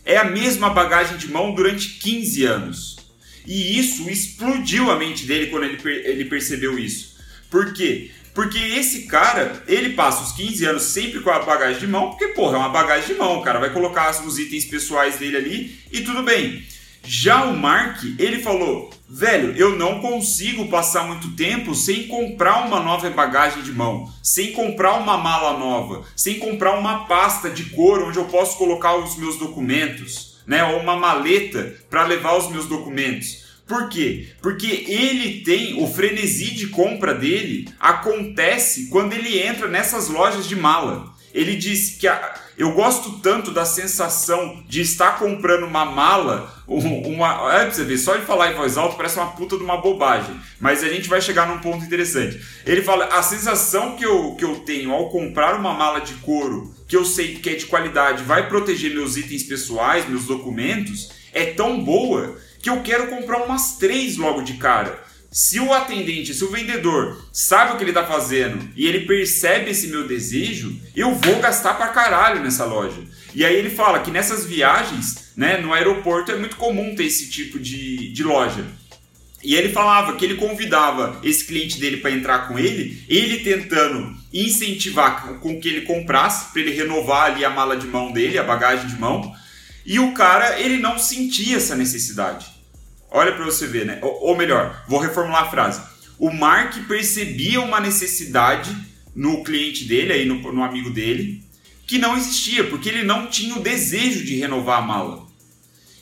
É 0.06 0.18
a 0.18 0.26
mesma 0.26 0.70
bagagem 0.70 1.18
de 1.18 1.32
mão 1.32 1.56
durante 1.56 1.98
15 2.00 2.44
anos. 2.44 2.98
E 3.48 3.80
isso 3.80 4.10
explodiu 4.10 4.92
a 4.92 4.98
mente 4.98 5.26
dele 5.26 5.48
quando 5.48 5.64
ele, 5.64 5.80
ele 6.06 6.26
percebeu 6.26 6.78
isso. 6.78 7.16
Por 7.50 7.74
quê? 7.74 8.12
Porque 8.34 8.58
esse 8.58 9.04
cara, 9.04 9.64
ele 9.68 9.92
passa 9.92 10.24
os 10.24 10.32
15 10.34 10.66
anos 10.66 10.84
sempre 10.84 11.22
com 11.22 11.30
a 11.30 11.40
bagagem 11.40 11.80
de 11.80 11.88
mão, 11.88 12.10
porque, 12.10 12.30
porra, 12.30 12.56
é 12.56 12.60
uma 12.60 12.70
bagagem 12.70 13.14
de 13.14 13.14
mão, 13.14 13.38
o 13.38 13.44
cara 13.44 13.60
vai 13.60 13.72
colocar 13.72 14.10
os 14.26 14.40
itens 14.40 14.66
pessoais 14.66 15.18
dele 15.18 15.38
ali 15.38 15.80
e 15.92 16.02
tudo 16.02 16.24
bem. 16.24 16.66
Já 17.06 17.44
o 17.44 17.58
Mark, 17.58 18.02
ele 18.18 18.42
falou: 18.42 18.90
velho, 19.10 19.56
eu 19.58 19.78
não 19.78 20.00
consigo 20.00 20.70
passar 20.70 21.06
muito 21.06 21.36
tempo 21.36 21.76
sem 21.76 22.08
comprar 22.08 22.66
uma 22.66 22.80
nova 22.80 23.10
bagagem 23.10 23.62
de 23.62 23.72
mão, 23.72 24.12
sem 24.24 24.54
comprar 24.54 24.94
uma 24.94 25.18
mala 25.18 25.58
nova, 25.60 26.06
sem 26.16 26.40
comprar 26.40 26.78
uma 26.80 27.06
pasta 27.06 27.50
de 27.50 27.66
couro 27.66 28.08
onde 28.08 28.18
eu 28.18 28.26
posso 28.26 28.58
colocar 28.58 28.96
os 28.96 29.18
meus 29.18 29.38
documentos, 29.38 30.42
né? 30.48 30.64
Ou 30.64 30.80
uma 30.80 30.96
maleta 30.96 31.76
para 31.90 32.06
levar 32.06 32.38
os 32.38 32.50
meus 32.50 32.68
documentos. 32.68 33.44
Por 33.68 33.90
quê? 33.90 34.30
Porque 34.42 34.86
ele 34.88 35.42
tem 35.42 35.82
o 35.82 35.88
frenesi 35.88 36.54
de 36.54 36.68
compra 36.68 37.14
dele 37.14 37.68
acontece 37.80 38.90
quando 38.90 39.14
ele 39.14 39.42
entra 39.42 39.68
nessas 39.68 40.10
lojas 40.10 40.48
de 40.48 40.56
mala. 40.56 41.14
Ele 41.34 41.56
disse 41.56 41.98
que 41.98 42.08
a, 42.08 42.36
eu 42.58 42.72
gosto 42.74 43.20
tanto 43.20 43.50
da 43.50 43.66
sensação 43.66 44.64
de 44.68 44.82
estar 44.82 45.18
comprando 45.18 45.64
uma 45.64 45.84
mala, 45.84 46.54
uma. 46.68 47.52
É 47.54 47.64
pra 47.66 47.72
você 47.72 47.84
ver, 47.84 47.98
só 47.98 48.16
de 48.16 48.26
falar 48.26 48.52
em 48.52 48.56
voz 48.56 48.78
alta 48.78 48.96
parece 48.96 49.18
uma 49.18 49.32
puta 49.32 49.58
de 49.58 49.64
uma 49.64 49.78
bobagem. 49.78 50.40
Mas 50.60 50.84
a 50.84 50.90
gente 50.90 51.10
vai 51.10 51.20
chegar 51.20 51.48
num 51.48 51.58
ponto 51.58 51.84
interessante. 51.84 52.40
Ele 52.66 52.84
fala: 52.84 53.06
a 53.06 53.24
sensação 53.24 53.96
que 53.96 54.06
eu, 54.06 54.36
que 54.36 54.46
eu 54.46 54.58
tenho 54.58 54.92
ao 54.92 55.10
comprar 55.10 55.56
uma 55.56 55.74
mala 55.74 56.00
de 56.00 56.14
couro, 56.16 56.74
que 56.88 56.96
eu 56.96 57.04
sei 57.04 57.36
que 57.36 57.50
é 57.50 57.56
de 57.56 57.66
qualidade, 57.66 58.24
vai 58.24 58.48
proteger 58.48 58.94
meus 58.94 59.18
itens 59.18 59.44
pessoais, 59.44 60.08
meus 60.08 60.26
documentos, 60.26 61.12
é 61.34 61.46
tão 61.46 61.84
boa 61.84 62.38
que 62.62 62.70
eu 62.70 62.82
quero 62.82 63.08
comprar 63.08 63.44
umas 63.44 63.78
três 63.78 64.16
logo 64.16 64.44
de 64.44 64.54
cara. 64.54 65.04
Se 65.34 65.60
o 65.60 65.74
atendente, 65.74 66.32
se 66.32 66.44
o 66.44 66.52
vendedor 66.52 67.28
sabe 67.34 67.74
o 67.74 67.78
que 67.78 67.84
ele 67.84 67.90
está 67.90 68.06
fazendo 68.06 68.70
e 68.76 68.86
ele 68.86 69.08
percebe 69.08 69.72
esse 69.72 69.88
meu 69.88 70.08
desejo, 70.08 70.80
eu 70.96 71.16
vou 71.16 71.40
gastar 71.40 71.74
pra 71.74 71.88
caralho 71.88 72.40
nessa 72.44 72.66
loja. 72.66 73.02
E 73.34 73.44
aí 73.44 73.56
ele 73.56 73.72
fala 73.72 74.02
que 74.02 74.12
nessas 74.12 74.46
viagens, 74.46 75.32
né, 75.36 75.58
no 75.58 75.74
aeroporto 75.74 76.32
é 76.32 76.36
muito 76.36 76.56
comum 76.56 76.94
ter 76.94 77.06
esse 77.06 77.32
tipo 77.32 77.58
de, 77.58 78.14
de 78.14 78.24
loja. 78.24 78.64
E 79.44 79.56
ele 79.56 79.70
falava 79.70 80.16
que 80.18 80.24
ele 80.24 80.36
convidava 80.36 81.20
esse 81.24 81.46
cliente 81.46 81.80
dele 81.80 81.98
para 81.98 82.12
entrar 82.12 82.48
com 82.48 82.60
ele, 82.60 83.04
ele 83.10 83.40
tentando 83.40 84.16
incentivar 84.32 85.40
com 85.40 85.60
que 85.60 85.68
ele 85.68 85.82
comprasse, 85.82 86.54
para 86.54 86.62
ele 86.62 86.74
renovar 86.74 87.32
ali 87.32 87.44
a 87.44 87.50
mala 87.50 87.76
de 87.76 87.88
mão 87.88 88.12
dele, 88.12 88.38
a 88.38 88.44
bagagem 88.44 88.86
de 88.86 89.00
mão. 89.00 89.34
E 89.84 89.98
o 89.98 90.14
cara, 90.14 90.60
ele 90.60 90.78
não 90.78 91.00
sentia 91.00 91.58
essa 91.58 91.76
necessidade. 91.76 92.53
Olha 93.16 93.32
para 93.32 93.46
você 93.46 93.68
ver, 93.68 93.86
né? 93.86 94.00
Ou, 94.02 94.30
ou, 94.30 94.36
melhor, 94.36 94.84
vou 94.88 95.00
reformular 95.00 95.44
a 95.44 95.50
frase. 95.52 95.80
O 96.18 96.32
Mark 96.32 96.76
percebia 96.88 97.62
uma 97.62 97.80
necessidade 97.80 98.76
no 99.16 99.44
cliente 99.44 99.86
dele, 99.86 100.14
aí 100.14 100.26
no, 100.26 100.52
no 100.52 100.64
amigo 100.64 100.90
dele, 100.90 101.44
que 101.86 102.00
não 102.00 102.18
existia, 102.18 102.64
porque 102.64 102.90
ele 102.90 103.04
não 103.04 103.28
tinha 103.28 103.56
o 103.56 103.62
desejo 103.62 104.26
de 104.26 104.36
renovar 104.36 104.80
a 104.80 104.82
mala. 104.82 105.28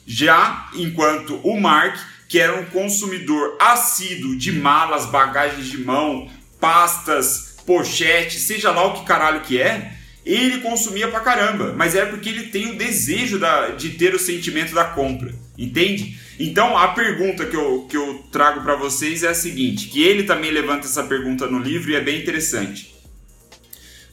Já 0.07 0.69
enquanto 0.73 1.35
o 1.43 1.59
Mark, 1.59 1.99
que 2.29 2.39
era 2.39 2.57
um 2.57 2.65
consumidor 2.67 3.57
assíduo 3.59 4.37
de 4.37 4.53
malas, 4.53 5.05
bagagens 5.05 5.67
de 5.67 5.79
mão, 5.79 6.29
pastas, 6.61 7.57
pochetes, 7.65 8.43
seja 8.43 8.71
lá 8.71 8.85
o 8.85 8.93
que 8.93 9.05
caralho 9.05 9.41
que 9.41 9.59
é, 9.61 9.97
ele 10.25 10.61
consumia 10.61 11.09
pra 11.09 11.19
caramba, 11.19 11.73
mas 11.75 11.93
era 11.93 12.09
porque 12.09 12.29
ele 12.29 12.43
tem 12.43 12.71
o 12.71 12.77
desejo 12.77 13.37
da, 13.37 13.69
de 13.69 13.89
ter 13.89 14.15
o 14.15 14.19
sentimento 14.19 14.73
da 14.73 14.85
compra, 14.85 15.33
entende? 15.57 16.20
Então 16.43 16.75
a 16.75 16.87
pergunta 16.87 17.45
que 17.45 17.55
eu, 17.55 17.85
que 17.87 17.95
eu 17.95 18.25
trago 18.31 18.61
para 18.61 18.75
vocês 18.75 19.21
é 19.21 19.27
a 19.27 19.33
seguinte, 19.33 19.89
que 19.89 20.01
ele 20.01 20.23
também 20.23 20.49
levanta 20.49 20.87
essa 20.87 21.03
pergunta 21.03 21.45
no 21.45 21.59
livro 21.59 21.91
e 21.91 21.95
é 21.95 22.01
bem 22.01 22.19
interessante. 22.19 22.95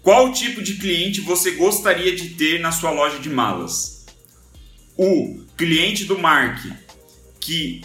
Qual 0.03 0.31
tipo 0.31 0.61
de 0.61 0.75
cliente 0.75 1.23
você 1.23 1.53
gostaria 1.53 2.15
de 2.15 2.31
ter 2.31 2.61
na 2.61 2.71
sua 2.71 2.91
loja 2.91 3.19
de 3.19 3.31
malas? 3.31 4.05
O 4.95 5.41
cliente 5.57 6.05
do 6.05 6.19
Mark 6.19 6.59
que 7.41 7.81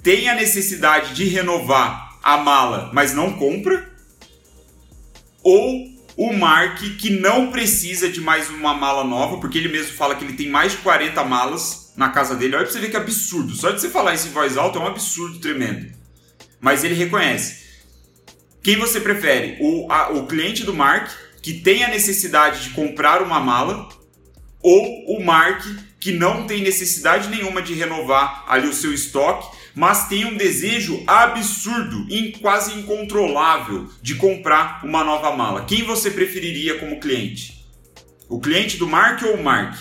tem 0.00 0.28
a 0.28 0.34
necessidade 0.36 1.12
de 1.12 1.24
renovar 1.24 2.20
a 2.22 2.36
mala, 2.36 2.92
mas 2.94 3.12
não 3.12 3.32
compra? 3.32 3.90
Ou 5.42 5.88
o 6.16 6.32
Mark 6.32 6.78
que 6.98 7.10
não 7.10 7.50
precisa 7.50 8.08
de 8.08 8.20
mais 8.20 8.48
uma 8.48 8.74
mala 8.74 9.02
nova, 9.02 9.38
porque 9.38 9.58
ele 9.58 9.68
mesmo 9.68 9.96
fala 9.96 10.14
que 10.14 10.24
ele 10.24 10.34
tem 10.34 10.48
mais 10.48 10.70
de 10.70 10.78
40 10.78 11.24
malas 11.24 11.87
na 11.98 12.10
casa 12.10 12.36
dele. 12.36 12.54
Olha 12.54 12.64
pra 12.64 12.72
você 12.72 12.78
ver 12.78 12.90
que 12.90 12.96
absurdo. 12.96 13.52
Só 13.54 13.72
de 13.72 13.80
você 13.80 13.90
falar 13.90 14.14
isso 14.14 14.28
em 14.28 14.30
voz 14.30 14.56
alta 14.56 14.78
é 14.78 14.82
um 14.82 14.86
absurdo 14.86 15.40
tremendo. 15.40 15.92
Mas 16.60 16.84
ele 16.84 16.94
reconhece. 16.94 17.66
Quem 18.62 18.76
você 18.76 19.00
prefere? 19.00 19.58
O, 19.60 19.90
a, 19.90 20.10
o 20.12 20.28
cliente 20.28 20.62
do 20.62 20.72
Mark, 20.72 21.10
que 21.42 21.54
tem 21.54 21.82
a 21.82 21.88
necessidade 21.88 22.62
de 22.62 22.70
comprar 22.70 23.20
uma 23.20 23.40
mala, 23.40 23.88
ou 24.62 25.16
o 25.16 25.24
Mark, 25.24 25.66
que 25.98 26.12
não 26.12 26.46
tem 26.46 26.62
necessidade 26.62 27.28
nenhuma 27.28 27.60
de 27.60 27.74
renovar 27.74 28.44
ali 28.46 28.68
o 28.68 28.74
seu 28.74 28.94
estoque, 28.94 29.56
mas 29.74 30.08
tem 30.08 30.24
um 30.24 30.36
desejo 30.36 31.02
absurdo, 31.04 32.06
quase 32.40 32.78
incontrolável, 32.78 33.88
de 34.00 34.14
comprar 34.14 34.84
uma 34.84 35.02
nova 35.02 35.34
mala. 35.34 35.64
Quem 35.64 35.82
você 35.82 36.12
preferiria 36.12 36.78
como 36.78 37.00
cliente? 37.00 37.66
O 38.28 38.38
cliente 38.38 38.76
do 38.76 38.86
Mark 38.86 39.22
ou 39.24 39.34
o 39.34 39.42
Mark? 39.42 39.76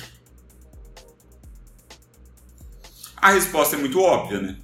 A 3.28 3.32
resposta 3.32 3.76
é 3.76 3.80
muito 3.80 4.00
óbvia, 4.00 4.40
né? 4.40 4.56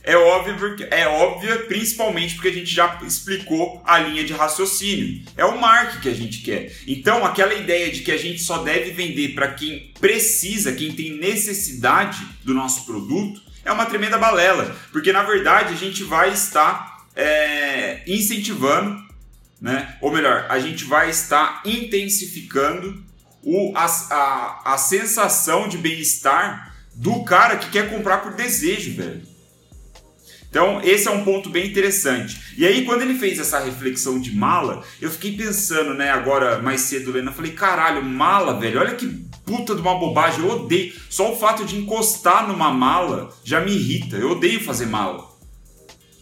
É 0.00 0.16
óbvia, 0.16 0.54
porque, 0.54 0.86
é 0.92 1.08
óbvia 1.08 1.58
principalmente 1.64 2.34
porque 2.34 2.50
a 2.50 2.52
gente 2.52 2.72
já 2.72 3.00
explicou 3.04 3.82
a 3.84 3.98
linha 3.98 4.22
de 4.22 4.32
raciocínio. 4.32 5.24
É 5.36 5.44
o 5.44 5.60
Mark 5.60 6.00
que 6.00 6.08
a 6.08 6.14
gente 6.14 6.38
quer. 6.42 6.72
Então, 6.86 7.26
aquela 7.26 7.52
ideia 7.52 7.90
de 7.90 8.02
que 8.02 8.12
a 8.12 8.16
gente 8.16 8.40
só 8.40 8.58
deve 8.58 8.92
vender 8.92 9.34
para 9.34 9.48
quem 9.48 9.92
precisa, 10.00 10.72
quem 10.72 10.92
tem 10.92 11.18
necessidade 11.18 12.24
do 12.44 12.54
nosso 12.54 12.86
produto, 12.86 13.42
é 13.64 13.72
uma 13.72 13.86
tremenda 13.86 14.18
balela. 14.18 14.76
Porque, 14.92 15.12
na 15.12 15.24
verdade, 15.24 15.74
a 15.74 15.76
gente 15.76 16.04
vai 16.04 16.32
estar 16.32 17.08
é, 17.16 18.04
incentivando, 18.06 19.04
né? 19.60 19.96
ou 20.00 20.12
melhor, 20.12 20.46
a 20.48 20.60
gente 20.60 20.84
vai 20.84 21.10
estar 21.10 21.60
intensificando 21.64 23.04
o, 23.42 23.72
a, 23.74 23.84
a, 23.84 24.74
a 24.74 24.78
sensação 24.78 25.66
de 25.66 25.76
bem-estar 25.76 26.75
do 26.96 27.22
cara 27.24 27.56
que 27.56 27.70
quer 27.70 27.90
comprar 27.90 28.18
por 28.18 28.32
desejo, 28.32 28.96
velho. 28.96 29.22
Então, 30.48 30.80
esse 30.82 31.06
é 31.06 31.10
um 31.10 31.22
ponto 31.22 31.50
bem 31.50 31.66
interessante. 31.66 32.54
E 32.56 32.64
aí, 32.64 32.86
quando 32.86 33.02
ele 33.02 33.18
fez 33.18 33.38
essa 33.38 33.58
reflexão 33.58 34.18
de 34.18 34.34
mala, 34.34 34.82
eu 35.02 35.10
fiquei 35.10 35.36
pensando, 35.36 35.92
né, 35.92 36.10
agora 36.10 36.62
mais 36.62 36.80
cedo, 36.80 37.12
Lena, 37.12 37.30
eu 37.30 37.34
falei, 37.34 37.52
caralho, 37.52 38.02
mala, 38.02 38.58
velho, 38.58 38.80
olha 38.80 38.94
que 38.94 39.26
puta 39.44 39.74
de 39.74 39.82
uma 39.82 39.98
bobagem, 39.98 40.40
eu 40.40 40.50
odeio. 40.50 40.94
Só 41.10 41.32
o 41.32 41.36
fato 41.36 41.66
de 41.66 41.76
encostar 41.76 42.48
numa 42.48 42.72
mala 42.72 43.30
já 43.44 43.60
me 43.60 43.72
irrita, 43.72 44.16
eu 44.16 44.30
odeio 44.30 44.64
fazer 44.64 44.86
mala. 44.86 45.28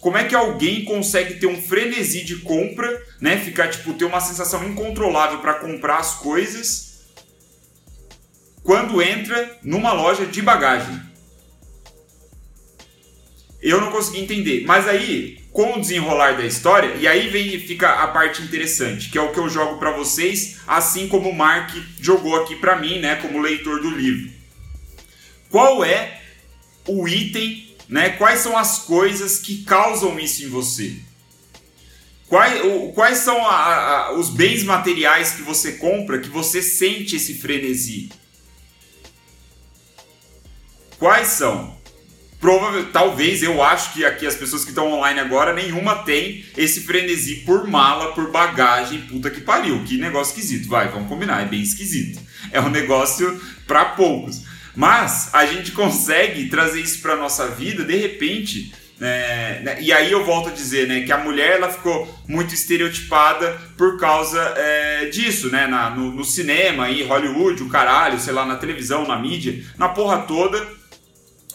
Como 0.01 0.19
é 0.19 0.25
que 0.25 0.35
alguém 0.35 0.85
consegue 0.85 1.35
ter 1.35 1.47
um 1.47 1.63
frenesi 1.63 2.25
de 2.25 2.37
compra, 2.39 3.01
né, 3.21 3.39
ficar, 3.39 3.69
tipo, 3.69 3.95
ter 3.95 4.05
uma 4.05 4.21
sensação 4.21 4.65
incontrolável 4.69 5.39
para 5.39 5.55
comprar 5.55 5.99
as 5.99 6.17
coisas 6.17 6.94
quando 8.65 9.01
entra 9.01 9.61
numa 9.63 9.93
loja 9.93 10.27
de 10.27 10.43
bagagem? 10.43 11.05
eu 13.65 13.81
não 13.81 13.91
consegui 13.91 14.21
entender. 14.21 14.65
Mas 14.67 14.87
aí, 14.87 15.39
com 15.51 15.73
o 15.73 15.81
desenrolar 15.81 16.37
da 16.37 16.45
história, 16.45 16.97
e 16.97 17.09
aí 17.09 17.31
vem 17.31 17.59
fica 17.59 17.89
a 17.95 18.07
parte 18.09 18.43
interessante, 18.43 19.09
que 19.09 19.17
é 19.17 19.23
o 19.23 19.33
que 19.33 19.39
eu 19.39 19.49
jogo 19.49 19.79
para 19.79 19.91
vocês, 19.91 20.59
assim 20.67 21.09
como 21.09 21.31
o 21.31 21.35
Mark 21.35 21.75
jogou 21.99 22.37
aqui 22.37 22.57
para 22.57 22.77
mim, 22.77 22.99
né, 22.99 23.17
como 23.17 23.41
leitor 23.41 23.81
do 23.81 23.89
livro. 23.89 24.31
Qual 25.49 25.83
é 25.83 26.21
o 26.87 27.09
item, 27.09 27.75
né? 27.89 28.11
Quais 28.11 28.41
são 28.41 28.57
as 28.57 28.81
coisas 28.81 29.39
que 29.39 29.65
causam 29.65 30.19
isso 30.21 30.45
em 30.45 30.49
você? 30.49 30.97
Quais, 32.29 32.61
quais 32.95 33.19
são 33.19 33.47
a, 33.47 34.09
a, 34.09 34.13
os 34.13 34.29
bens 34.29 34.63
materiais 34.65 35.33
que 35.33 35.43
você 35.43 35.73
compra 35.73 36.19
que 36.19 36.29
você 36.29 36.61
sente 36.61 37.17
esse 37.17 37.35
frenesi? 37.35 38.11
Quais 40.99 41.29
são? 41.29 41.75
Provavelmente, 42.45 42.93
talvez, 42.93 43.43
eu 43.43 43.63
acho 43.63 43.95
que 43.95 44.05
aqui 44.05 44.27
as 44.27 44.35
pessoas 44.35 44.65
que 44.65 44.69
estão 44.69 44.93
online 44.93 45.19
agora, 45.19 45.55
nenhuma 45.55 46.03
tem 46.03 46.45
esse 46.57 46.83
frenesi 46.83 47.37
por 47.37 47.67
mala, 47.67 48.13
por 48.13 48.31
bagagem, 48.31 49.01
puta 49.01 49.31
que 49.31 49.41
pariu. 49.41 49.83
Que 49.85 49.97
negócio 49.97 50.33
esquisito, 50.33 50.69
vai, 50.69 50.89
vamos 50.89 51.09
combinar, 51.09 51.41
é 51.41 51.47
bem 51.47 51.63
esquisito. 51.63 52.21
É 52.53 52.61
um 52.61 52.69
negócio 52.69 53.41
para 53.67 53.87
poucos. 53.87 54.43
Mas 54.77 55.31
a 55.33 55.47
gente 55.47 55.73
consegue 55.73 56.49
trazer 56.51 56.83
isso 56.83 57.01
para 57.01 57.17
nossa 57.17 57.49
vida, 57.49 57.83
de 57.83 57.97
repente, 57.97 58.75
é, 59.01 59.61
né? 59.65 59.77
e 59.81 59.91
aí 59.91 60.13
eu 60.13 60.25
volto 60.25 60.51
a 60.51 60.53
dizer 60.53 60.87
né, 60.87 61.01
que 61.01 61.13
a 61.13 61.19
mulher 61.19 61.57
ela 61.57 61.71
ficou 61.71 62.07
muito 62.29 62.53
estereotipada 62.55 63.59
por 63.77 63.99
causa 63.99 64.41
é, 64.57 65.07
disso, 65.07 65.51
né? 65.51 65.67
Na, 65.67 65.91
no, 65.91 66.11
no, 66.13 66.25
cinema, 66.25 66.91
em 66.91 67.05
Hollywood, 67.05 67.63
o 67.63 67.69
caralho, 67.69 68.21
sei 68.21 68.33
lá, 68.33 68.45
na 68.45 68.57
televisão, 68.57 69.07
na 69.07 69.19
mídia, 69.19 69.65
na 69.79 69.89
porra 69.89 70.19
toda 70.19 70.84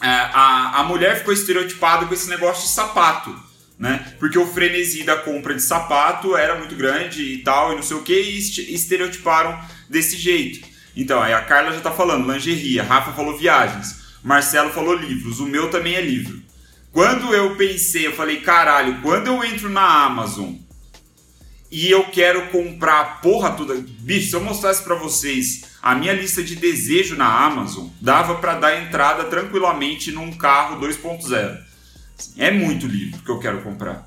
a, 0.08 0.80
a 0.80 0.84
mulher 0.84 1.18
ficou 1.18 1.32
estereotipada 1.32 2.06
com 2.06 2.14
esse 2.14 2.28
negócio 2.28 2.62
de 2.62 2.72
sapato, 2.72 3.34
né? 3.78 4.14
Porque 4.18 4.38
o 4.38 4.46
frenesi 4.46 5.02
da 5.02 5.16
compra 5.16 5.54
de 5.54 5.62
sapato 5.62 6.36
era 6.36 6.56
muito 6.56 6.74
grande 6.74 7.22
e 7.22 7.38
tal, 7.38 7.72
e 7.72 7.76
não 7.76 7.82
sei 7.82 7.96
o 7.96 8.02
que, 8.02 8.18
e 8.18 8.38
estereotiparam 8.74 9.60
desse 9.88 10.16
jeito. 10.16 10.68
Então, 10.96 11.22
aí 11.22 11.32
a 11.32 11.42
Carla 11.42 11.72
já 11.72 11.80
tá 11.80 11.90
falando 11.90 12.30
lingerie, 12.30 12.78
Rafa 12.80 13.12
falou 13.12 13.38
viagens, 13.38 14.00
Marcelo 14.22 14.70
falou 14.70 14.94
livros, 14.94 15.40
o 15.40 15.46
meu 15.46 15.70
também 15.70 15.94
é 15.94 16.00
livro. 16.00 16.40
Quando 16.92 17.32
eu 17.32 17.54
pensei, 17.56 18.06
eu 18.06 18.12
falei, 18.12 18.40
caralho, 18.40 19.00
quando 19.00 19.28
eu 19.28 19.44
entro 19.44 19.68
na 19.68 20.04
Amazon 20.04 20.54
e 21.70 21.88
eu 21.88 22.04
quero 22.04 22.48
comprar 22.48 23.00
a 23.00 23.04
porra 23.04 23.52
toda. 23.52 23.74
Bicho, 23.76 24.30
se 24.30 24.34
eu 24.34 24.40
mostrasse 24.40 24.82
para 24.82 24.96
vocês 24.96 25.69
a 25.82 25.94
minha 25.94 26.12
lista 26.12 26.42
de 26.42 26.56
desejo 26.56 27.16
na 27.16 27.26
Amazon, 27.26 27.88
dava 28.00 28.36
para 28.36 28.54
dar 28.54 28.82
entrada 28.82 29.24
tranquilamente 29.24 30.12
num 30.12 30.32
carro 30.32 30.80
2.0. 30.80 31.58
É 32.36 32.50
muito 32.50 32.86
livro 32.86 33.22
que 33.22 33.30
eu 33.30 33.38
quero 33.38 33.62
comprar. 33.62 34.04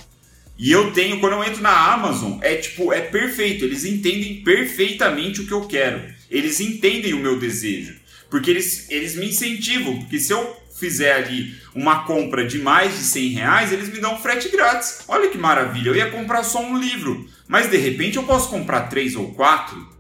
E 0.57 0.71
eu 0.71 0.91
tenho, 0.91 1.19
quando 1.19 1.33
eu 1.33 1.43
entro 1.43 1.61
na 1.61 1.93
Amazon, 1.93 2.37
é 2.41 2.55
tipo, 2.55 2.93
é 2.93 3.01
perfeito. 3.01 3.65
Eles 3.65 3.85
entendem 3.85 4.43
perfeitamente 4.43 5.41
o 5.41 5.47
que 5.47 5.51
eu 5.51 5.65
quero. 5.65 6.01
Eles 6.29 6.59
entendem 6.59 7.13
o 7.13 7.19
meu 7.19 7.39
desejo. 7.39 7.95
Porque 8.29 8.51
eles, 8.51 8.89
eles 8.89 9.15
me 9.15 9.29
incentivam. 9.29 9.97
Porque 9.97 10.19
se 10.19 10.31
eu 10.31 10.63
fizer 10.77 11.13
ali 11.13 11.55
uma 11.73 12.03
compra 12.03 12.45
de 12.45 12.59
mais 12.59 12.97
de 12.97 13.03
100 13.03 13.29
reais, 13.29 13.71
eles 13.71 13.89
me 13.89 13.99
dão 13.99 14.19
frete 14.19 14.49
grátis. 14.49 15.03
Olha 15.07 15.29
que 15.29 15.37
maravilha, 15.37 15.89
eu 15.89 15.95
ia 15.95 16.09
comprar 16.09 16.43
só 16.43 16.61
um 16.61 16.77
livro, 16.77 17.27
mas 17.47 17.69
de 17.69 17.77
repente 17.77 18.17
eu 18.17 18.23
posso 18.23 18.49
comprar 18.49 18.89
três 18.89 19.15
ou 19.15 19.33
quatro. 19.33 19.92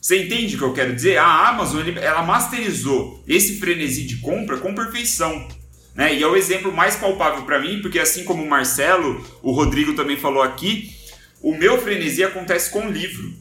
Você 0.00 0.22
entende 0.22 0.54
o 0.54 0.58
que 0.58 0.64
eu 0.64 0.72
quero 0.72 0.94
dizer? 0.94 1.16
A 1.16 1.48
Amazon 1.48 1.86
ela 1.96 2.22
masterizou 2.22 3.22
esse 3.26 3.58
frenesi 3.58 4.04
de 4.04 4.18
compra 4.18 4.58
com 4.58 4.74
perfeição. 4.74 5.48
Né? 5.94 6.14
E 6.14 6.22
é 6.22 6.26
o 6.26 6.36
exemplo 6.36 6.72
mais 6.72 6.94
palpável 6.96 7.42
para 7.42 7.58
mim, 7.58 7.82
porque 7.82 7.98
assim 7.98 8.24
como 8.24 8.42
o 8.42 8.48
Marcelo, 8.48 9.24
o 9.42 9.50
Rodrigo 9.50 9.94
também 9.94 10.16
falou 10.16 10.42
aqui, 10.42 10.94
o 11.42 11.52
meu 11.52 11.80
frenesi 11.80 12.22
acontece 12.22 12.70
com 12.70 12.88
livro. 12.88 13.32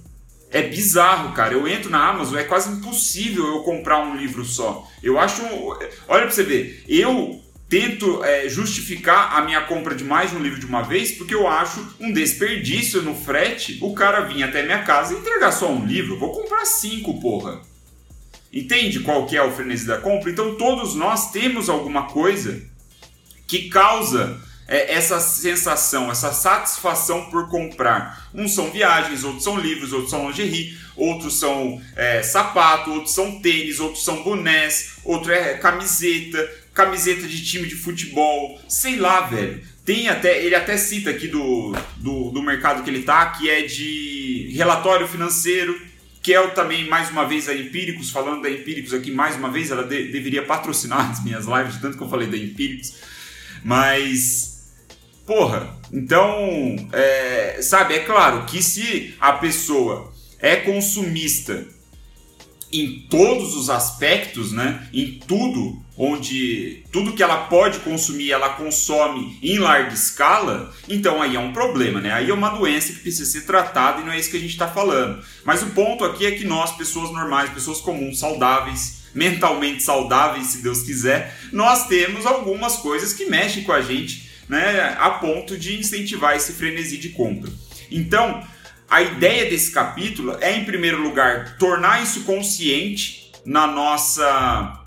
É 0.49 0.63
bizarro, 0.63 1.33
cara. 1.33 1.53
Eu 1.53 1.67
entro 1.67 1.89
na 1.89 2.07
Amazon, 2.09 2.37
é 2.37 2.43
quase 2.43 2.71
impossível 2.71 3.45
eu 3.45 3.63
comprar 3.63 3.99
um 3.99 4.15
livro 4.15 4.45
só. 4.45 4.87
Eu 5.03 5.19
acho. 5.19 5.43
Olha 6.07 6.23
pra 6.23 6.31
você 6.31 6.43
ver. 6.43 6.83
Eu 6.87 7.41
tento 7.69 8.23
é, 8.23 8.47
justificar 8.47 9.37
a 9.37 9.41
minha 9.41 9.61
compra 9.61 9.93
de 9.93 10.03
mais 10.03 10.31
de 10.31 10.37
um 10.37 10.41
livro 10.41 10.59
de 10.59 10.65
uma 10.65 10.83
vez 10.83 11.11
porque 11.11 11.35
eu 11.35 11.47
acho 11.47 11.95
um 11.99 12.13
desperdício 12.13 13.01
no 13.01 13.13
frete 13.13 13.77
o 13.81 13.93
cara 13.93 14.21
vir 14.21 14.43
até 14.43 14.63
minha 14.63 14.83
casa 14.83 15.13
e 15.13 15.17
entregar 15.17 15.51
só 15.51 15.71
um 15.71 15.85
livro. 15.85 16.17
vou 16.17 16.31
comprar 16.31 16.65
cinco, 16.65 17.19
porra. 17.19 17.61
Entende 18.53 19.01
qual 19.01 19.25
que 19.25 19.35
é 19.35 19.43
o 19.43 19.51
frenesi 19.51 19.85
da 19.85 19.97
compra? 19.97 20.31
Então 20.31 20.55
todos 20.55 20.95
nós 20.95 21.31
temos 21.31 21.69
alguma 21.69 22.03
coisa 22.03 22.61
que 23.45 23.69
causa 23.69 24.39
é, 24.67 24.93
essa 24.93 25.19
sensação, 25.19 26.11
essa 26.11 26.33
satisfação 26.33 27.29
por 27.29 27.49
comprar. 27.49 28.29
Uns 28.33 28.53
são 28.53 28.69
viagens, 28.69 29.23
outros 29.23 29.43
são 29.43 29.57
livros, 29.57 29.93
outros 29.93 30.11
são 30.11 30.27
lingerie, 30.27 30.77
outros 30.95 31.39
são 31.39 31.81
é, 31.95 32.21
sapato, 32.21 32.91
outros 32.91 33.13
são 33.13 33.39
tênis, 33.39 33.79
outros 33.79 34.03
são 34.03 34.23
bonés, 34.23 34.97
outro 35.03 35.31
é 35.31 35.53
camiseta, 35.55 36.49
camiseta 36.77 37.27
de 37.27 37.43
time 37.43 37.67
de 37.67 37.75
futebol, 37.75 38.61
sei 38.69 38.97
lá, 38.97 39.21
velho. 39.21 39.59
Tem 39.83 40.07
até, 40.09 40.43
ele 40.43 40.53
até 40.53 40.77
cita 40.77 41.09
aqui 41.09 41.27
do, 41.27 41.73
do, 41.97 42.29
do 42.29 42.43
mercado 42.43 42.83
que 42.83 42.89
ele 42.89 43.01
tá, 43.01 43.25
que 43.31 43.49
é 43.49 43.63
de 43.63 44.51
relatório 44.55 45.07
financeiro, 45.07 45.81
que 46.21 46.35
é 46.35 46.47
também, 46.49 46.87
mais 46.87 47.09
uma 47.09 47.25
vez, 47.25 47.49
a 47.49 47.55
Empíricos, 47.55 48.11
falando 48.11 48.43
da 48.43 48.49
Empíricos 48.49 48.93
aqui, 48.93 49.09
mais 49.09 49.35
uma 49.35 49.49
vez, 49.49 49.71
ela 49.71 49.83
de, 49.83 50.11
deveria 50.11 50.43
patrocinar 50.43 51.09
as 51.09 51.23
minhas 51.23 51.45
lives, 51.45 51.81
tanto 51.81 51.97
que 51.97 52.03
eu 52.03 52.09
falei 52.09 52.27
da 52.27 52.37
Empíricos. 52.37 52.93
Mas 53.63 54.55
Porra, 55.25 55.75
então, 55.91 56.77
é, 56.93 57.59
sabe, 57.61 57.95
é 57.95 57.99
claro 57.99 58.45
que 58.45 58.63
se 58.63 59.13
a 59.19 59.33
pessoa 59.33 60.13
é 60.39 60.55
consumista 60.55 61.65
em 62.71 63.05
todos 63.09 63.55
os 63.55 63.69
aspectos, 63.69 64.51
né? 64.51 64.87
Em 64.93 65.19
tudo 65.25 65.81
onde 65.97 66.83
tudo 66.91 67.13
que 67.13 67.23
ela 67.23 67.45
pode 67.47 67.79
consumir, 67.79 68.31
ela 68.31 68.49
consome 68.49 69.39
em 69.41 69.57
larga 69.57 69.93
escala, 69.93 70.71
então 70.87 71.21
aí 71.21 71.35
é 71.35 71.39
um 71.39 71.51
problema, 71.51 71.99
né? 71.99 72.11
Aí 72.13 72.29
é 72.29 72.33
uma 72.33 72.49
doença 72.49 72.93
que 72.93 72.99
precisa 72.99 73.29
ser 73.29 73.45
tratada 73.45 74.01
e 74.01 74.05
não 74.05 74.11
é 74.11 74.19
isso 74.19 74.29
que 74.29 74.37
a 74.37 74.39
gente 74.39 74.51
está 74.51 74.67
falando. 74.67 75.23
Mas 75.43 75.63
o 75.63 75.67
ponto 75.67 76.03
aqui 76.03 76.25
é 76.25 76.31
que 76.31 76.45
nós, 76.45 76.75
pessoas 76.75 77.11
normais, 77.11 77.49
pessoas 77.49 77.81
comuns, 77.81 78.19
saudáveis, 78.19 79.07
mentalmente 79.15 79.81
saudáveis, 79.81 80.47
se 80.47 80.61
Deus 80.61 80.83
quiser, 80.83 81.35
nós 81.51 81.87
temos 81.87 82.25
algumas 82.25 82.75
coisas 82.77 83.13
que 83.13 83.25
mexem 83.25 83.63
com 83.63 83.71
a 83.71 83.81
gente 83.81 84.27
né, 84.47 84.95
a 84.99 85.09
ponto 85.11 85.57
de 85.57 85.77
incentivar 85.79 86.35
esse 86.35 86.53
frenesi 86.53 86.97
de 86.97 87.09
compra. 87.09 87.51
Então, 87.91 88.43
a 88.89 89.01
ideia 89.01 89.49
desse 89.49 89.71
capítulo 89.71 90.37
é, 90.39 90.55
em 90.55 90.65
primeiro 90.65 91.01
lugar, 91.01 91.57
tornar 91.57 92.01
isso 92.01 92.23
consciente 92.23 93.31
na 93.45 93.67
nossa 93.67 94.83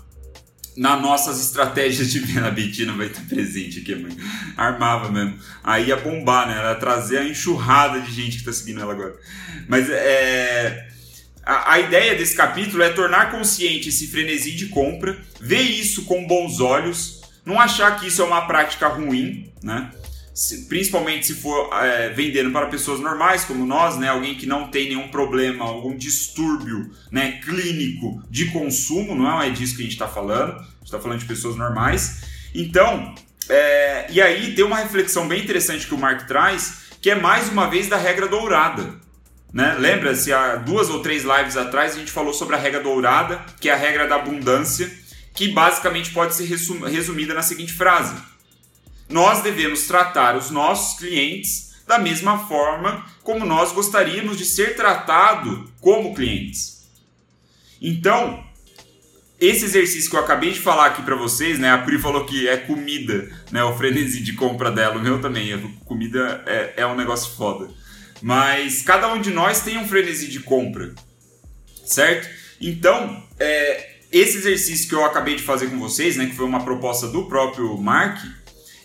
nas 0.75 1.01
nossas 1.01 1.41
estratégias 1.41 2.11
de 2.11 2.19
venda. 2.19 2.47
A 2.47 2.51
Betina 2.51 2.93
vai 2.93 3.09
ter 3.09 3.21
presente 3.21 3.79
aqui, 3.79 3.93
mãe. 3.95 4.15
Armava 4.55 5.11
mesmo. 5.11 5.37
Aí 5.63 5.87
ia 5.87 5.97
bombar, 5.97 6.47
né? 6.47 6.57
Ela 6.57 6.69
ia 6.69 6.75
trazer 6.75 7.19
a 7.19 7.25
enxurrada 7.25 7.99
de 7.99 8.11
gente 8.11 8.37
que 8.37 8.43
tá 8.43 8.53
seguindo 8.53 8.81
ela 8.81 8.93
agora. 8.93 9.15
Mas 9.67 9.89
é. 9.89 10.87
A, 11.43 11.73
a, 11.73 11.79
ideia 11.79 12.15
desse 12.15 12.35
capítulo 12.35 12.83
é 12.83 12.89
tornar 12.89 13.31
consciente 13.31 13.89
esse 13.89 14.07
frenesi 14.07 14.51
de 14.51 14.67
compra, 14.67 15.19
ver 15.39 15.61
isso 15.61 16.05
com 16.05 16.27
bons 16.27 16.59
olhos, 16.59 17.21
não 17.43 17.59
achar 17.59 17.99
que 17.99 18.07
isso 18.07 18.21
é 18.21 18.25
uma 18.25 18.45
prática 18.45 18.87
ruim, 18.87 19.51
né? 19.63 19.91
Principalmente 20.69 21.27
se 21.27 21.35
for 21.35 21.69
é, 21.73 22.09
vendendo 22.09 22.51
para 22.51 22.67
pessoas 22.67 22.99
normais 22.99 23.43
como 23.43 23.65
nós, 23.65 23.97
né? 23.97 24.09
Alguém 24.09 24.35
que 24.35 24.45
não 24.45 24.69
tem 24.69 24.89
nenhum 24.89 25.09
problema, 25.09 25.65
algum 25.65 25.95
distúrbio 25.95 26.89
né, 27.11 27.41
clínico 27.43 28.23
de 28.29 28.45
consumo, 28.45 29.13
não 29.13 29.41
é 29.41 29.49
disso 29.49 29.75
que 29.75 29.81
a 29.81 29.83
gente 29.83 29.93
está 29.93 30.07
falando, 30.07 30.53
a 30.53 30.59
gente 30.59 30.85
está 30.85 30.99
falando 30.99 31.19
de 31.19 31.25
pessoas 31.25 31.55
normais. 31.57 32.21
Então, 32.55 33.13
é, 33.49 34.07
e 34.09 34.21
aí 34.21 34.53
tem 34.55 34.63
uma 34.63 34.77
reflexão 34.77 35.27
bem 35.27 35.41
interessante 35.41 35.85
que 35.85 35.93
o 35.93 35.97
Mark 35.97 36.25
traz, 36.25 36.81
que 37.01 37.09
é 37.09 37.15
mais 37.15 37.49
uma 37.49 37.69
vez 37.69 37.89
da 37.89 37.97
regra 37.97 38.27
dourada. 38.27 39.01
Né? 39.53 39.75
Lembra-se, 39.77 40.31
há 40.31 40.55
duas 40.55 40.89
ou 40.89 41.01
três 41.01 41.23
lives 41.23 41.57
atrás 41.57 41.93
a 41.93 41.99
gente 41.99 42.11
falou 42.11 42.33
sobre 42.33 42.55
a 42.55 42.59
regra 42.59 42.81
dourada, 42.81 43.43
que 43.59 43.69
é 43.69 43.73
a 43.73 43.75
regra 43.75 44.07
da 44.07 44.15
abundância, 44.15 44.89
que 45.33 45.49
basicamente 45.49 46.11
pode 46.11 46.35
ser 46.35 46.45
resumida 46.45 47.33
na 47.33 47.41
seguinte 47.41 47.73
frase: 47.73 48.15
Nós 49.11 49.41
devemos 49.41 49.85
tratar 49.85 50.35
os 50.35 50.49
nossos 50.49 50.97
clientes 50.97 51.71
da 51.85 51.99
mesma 51.99 52.47
forma 52.47 53.05
como 53.23 53.45
nós 53.45 53.71
gostaríamos 53.71 54.37
de 54.37 54.45
ser 54.45 54.75
tratado 54.75 55.69
como 55.81 56.15
clientes. 56.15 56.89
Então, 57.81 58.43
esse 59.39 59.65
exercício 59.65 60.09
que 60.09 60.15
eu 60.15 60.19
acabei 60.19 60.51
de 60.51 60.59
falar 60.59 60.85
aqui 60.85 61.01
para 61.01 61.15
vocês, 61.15 61.57
né? 61.59 61.71
A 61.71 61.79
Pri 61.79 61.97
falou 61.97 62.25
que 62.25 62.47
é 62.47 62.57
comida, 62.57 63.29
né? 63.51 63.63
O 63.63 63.75
frenesi 63.75 64.21
de 64.21 64.33
compra 64.33 64.71
dela, 64.71 64.97
o 64.97 65.01
meu 65.01 65.19
também. 65.19 65.75
Comida 65.83 66.43
é, 66.45 66.73
é 66.77 66.85
um 66.85 66.95
negócio 66.95 67.35
foda. 67.35 67.69
Mas 68.21 68.83
cada 68.83 69.11
um 69.11 69.19
de 69.19 69.31
nós 69.31 69.61
tem 69.61 69.77
um 69.77 69.87
frenesi 69.87 70.27
de 70.27 70.39
compra, 70.41 70.93
certo? 71.83 72.29
Então, 72.61 73.23
é, 73.39 73.95
esse 74.11 74.37
exercício 74.37 74.87
que 74.87 74.93
eu 74.93 75.03
acabei 75.03 75.35
de 75.35 75.41
fazer 75.41 75.71
com 75.71 75.79
vocês, 75.79 76.17
né, 76.17 76.27
que 76.27 76.35
foi 76.35 76.45
uma 76.45 76.63
proposta 76.63 77.07
do 77.07 77.25
próprio 77.25 77.75
Mark, 77.79 78.23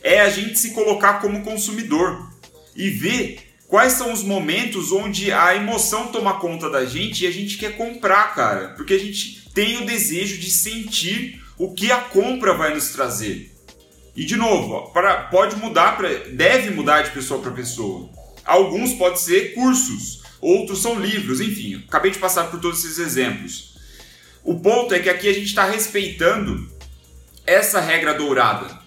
é 0.07 0.21
a 0.21 0.31
gente 0.31 0.57
se 0.57 0.71
colocar 0.71 1.15
como 1.15 1.43
consumidor 1.43 2.31
e 2.77 2.89
ver 2.91 3.41
quais 3.67 3.95
são 3.95 4.13
os 4.13 4.23
momentos 4.23 4.93
onde 4.93 5.33
a 5.33 5.57
emoção 5.57 6.07
toma 6.13 6.39
conta 6.39 6.71
da 6.71 6.87
gente 6.87 7.25
e 7.25 7.27
a 7.27 7.31
gente 7.33 7.59
quer 7.59 7.77
comprar, 7.77 8.33
cara, 8.33 8.69
porque 8.77 8.95
a 8.95 8.99
gente 8.99 9.51
tem 9.53 9.83
o 9.83 9.85
desejo 9.85 10.39
de 10.39 10.49
sentir 10.49 11.43
o 11.59 11.75
que 11.75 11.91
a 11.91 12.01
compra 12.03 12.55
vai 12.55 12.73
nos 12.73 12.91
trazer. 12.91 13.53
E 14.15 14.25
de 14.25 14.37
novo, 14.37 14.93
pode 15.29 15.57
mudar, 15.57 15.97
pra, 15.97 16.09
deve 16.31 16.71
mudar 16.71 17.03
de 17.03 17.11
pessoa 17.11 17.43
para 17.43 17.51
pessoa. 17.51 18.09
Alguns 18.45 18.95
podem 18.95 19.19
ser 19.19 19.55
cursos, 19.55 20.23
outros 20.41 20.81
são 20.81 21.01
livros, 21.01 21.41
enfim. 21.41 21.83
Acabei 21.89 22.13
de 22.13 22.19
passar 22.19 22.49
por 22.49 22.61
todos 22.61 22.85
esses 22.85 23.01
exemplos. 23.01 23.75
O 24.45 24.55
ponto 24.61 24.95
é 24.95 25.01
que 25.01 25.11
aqui 25.11 25.29
a 25.29 25.33
gente 25.33 25.47
está 25.47 25.65
respeitando 25.65 26.71
essa 27.45 27.81
regra 27.81 28.15
dourada. 28.15 28.86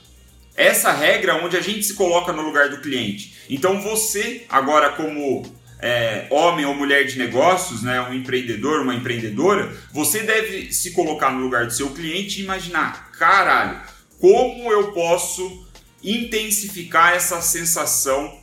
Essa 0.60 0.91
regra 0.91 1.36
onde 1.41 1.56
a 1.56 1.62
gente 1.62 1.84
se 1.84 1.93
coloca 1.93 2.34
no 2.34 2.41
lugar 2.41 2.67
do 2.67 2.82
cliente. 2.82 3.34
Então 3.50 3.82
você, 3.82 4.45
agora 4.50 4.89
como 4.89 5.41
é, 5.82 6.28
homem 6.30 6.65
ou 6.65 6.76
mulher 6.76 7.06
de 7.06 7.17
negócios, 7.17 7.82
né, 7.82 8.02
um 8.02 8.13
empreendedor, 8.13 8.82
uma 8.82 8.93
empreendedora, 8.93 9.74
você 9.93 10.22
deve 10.24 10.74
se 10.74 10.91
colocar 10.91 11.32
no 11.32 11.39
lugar 11.39 11.65
do 11.65 11.72
seu 11.72 11.91
cliente 11.91 12.41
e 12.41 12.43
imaginar, 12.43 13.10
caralho, 13.12 13.80
como 14.19 14.69
eu 14.69 14.91
posso 14.91 15.65
intensificar 16.04 17.13
essa 17.13 17.41
sensação 17.41 18.38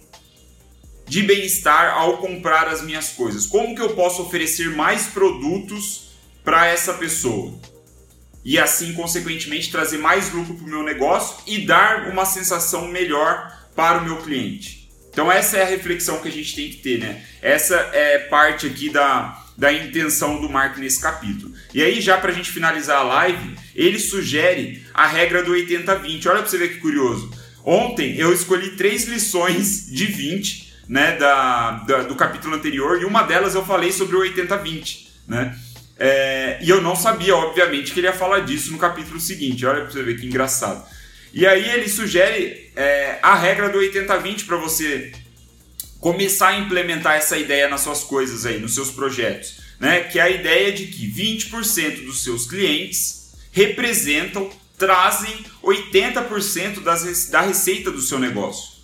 de 1.07 1.23
bem-estar 1.23 1.99
ao 1.99 2.17
comprar 2.17 2.67
as 2.67 2.81
minhas 2.81 3.11
coisas? 3.11 3.47
Como 3.47 3.75
que 3.75 3.83
eu 3.83 3.95
posso 3.95 4.23
oferecer 4.23 4.75
mais 4.75 5.09
produtos 5.09 6.13
para 6.43 6.67
essa 6.67 6.95
pessoa? 6.95 7.76
E 8.47 8.61
assim, 8.61 8.93
consequentemente, 8.93 9.73
trazer 9.73 9.99
mais 9.99 10.33
lucro 10.33 10.55
para 10.55 10.65
o 10.65 10.71
meu 10.71 10.85
negócio 10.85 11.37
e 11.49 11.67
dar 11.67 12.09
uma 12.09 12.25
sensação 12.25 12.87
melhor 12.87 13.53
para 13.75 13.99
o 13.99 14.05
meu 14.05 14.19
cliente. 14.19 14.89
Então 15.11 15.33
essa 15.33 15.57
é 15.57 15.63
a 15.63 15.67
reflexão 15.67 16.21
que 16.21 16.29
a 16.29 16.33
gente 16.33 16.55
tem 16.55 16.71
que 16.71 16.77
ter, 16.77 17.01
né? 17.01 17.25
Essa 17.43 17.75
é 17.93 18.21
parte 18.21 18.65
aqui 18.65 18.89
da, 18.89 19.37
da 19.59 19.73
intenção 19.73 20.41
do 20.41 20.49
Mark 20.49 20.79
nesse 20.79 21.01
capítulo. 21.01 21.53
E 21.75 21.83
aí, 21.83 22.01
já 22.01 22.19
para 22.19 22.31
a 22.31 22.33
gente 22.33 22.53
finalizar 22.53 22.99
a 22.99 23.03
live, 23.03 23.57
ele 23.75 23.99
sugere 23.99 24.87
a 24.95 25.09
regra 25.09 25.43
do 25.43 25.51
80-20. 25.51 26.27
Olha 26.27 26.39
para 26.39 26.47
você 26.47 26.57
ver 26.57 26.75
que 26.75 26.79
curioso. 26.79 27.29
Ontem 27.65 28.17
eu 28.17 28.33
escolhi 28.33 28.77
três 28.77 29.07
lições 29.07 29.91
de 29.91 30.07
20 30.07 30.73
né, 30.89 31.17
da, 31.17 31.71
da, 31.79 32.03
do 32.05 32.15
capítulo 32.15 32.55
anterior, 32.55 33.03
e 33.03 33.05
uma 33.05 33.25
delas 33.25 33.57
eu 33.57 33.67
falei 33.67 33.91
sobre 33.91 34.15
o 34.15 34.21
80-20, 34.21 35.09
né? 35.27 35.59
É, 35.99 36.59
e 36.61 36.69
eu 36.69 36.83
não 36.83 36.95
sabia, 36.95 37.35
obviamente, 37.35 37.93
que 37.93 38.01
ele 38.01 38.07
ia 38.07 38.13
falar 38.13 38.41
disso 38.41 38.71
no 38.73 38.79
capítulo 38.79 39.19
seguinte. 39.19 39.65
Olha 39.65 39.83
pra 39.83 39.91
você 39.91 40.03
ver 40.03 40.19
que 40.19 40.27
engraçado. 40.27 40.87
E 41.33 41.47
aí 41.47 41.71
ele 41.71 41.89
sugere 41.89 42.71
é, 42.77 43.19
a 43.23 43.35
regra 43.35 43.69
do 43.69 43.79
80-20 43.79 44.47
para 44.47 44.57
você 44.57 45.13
começar 46.01 46.49
a 46.49 46.59
implementar 46.59 47.17
essa 47.17 47.37
ideia 47.37 47.69
nas 47.69 47.81
suas 47.81 48.05
coisas 48.05 48.47
aí, 48.47 48.59
nos 48.59 48.75
seus 48.75 48.91
projetos. 48.91 49.61
Né? 49.81 50.01
Que 50.05 50.19
é 50.19 50.23
a 50.23 50.31
ideia 50.31 50.73
de 50.73 50.87
que 50.87 51.11
20% 51.11 52.05
dos 52.05 52.23
seus 52.23 52.47
clientes 52.47 53.35
representam, 53.53 54.51
trazem 54.79 55.45
80% 55.63 56.83
das, 56.83 57.29
da 57.29 57.41
receita 57.41 57.91
do 57.91 58.01
seu 58.01 58.19
negócio. 58.19 58.76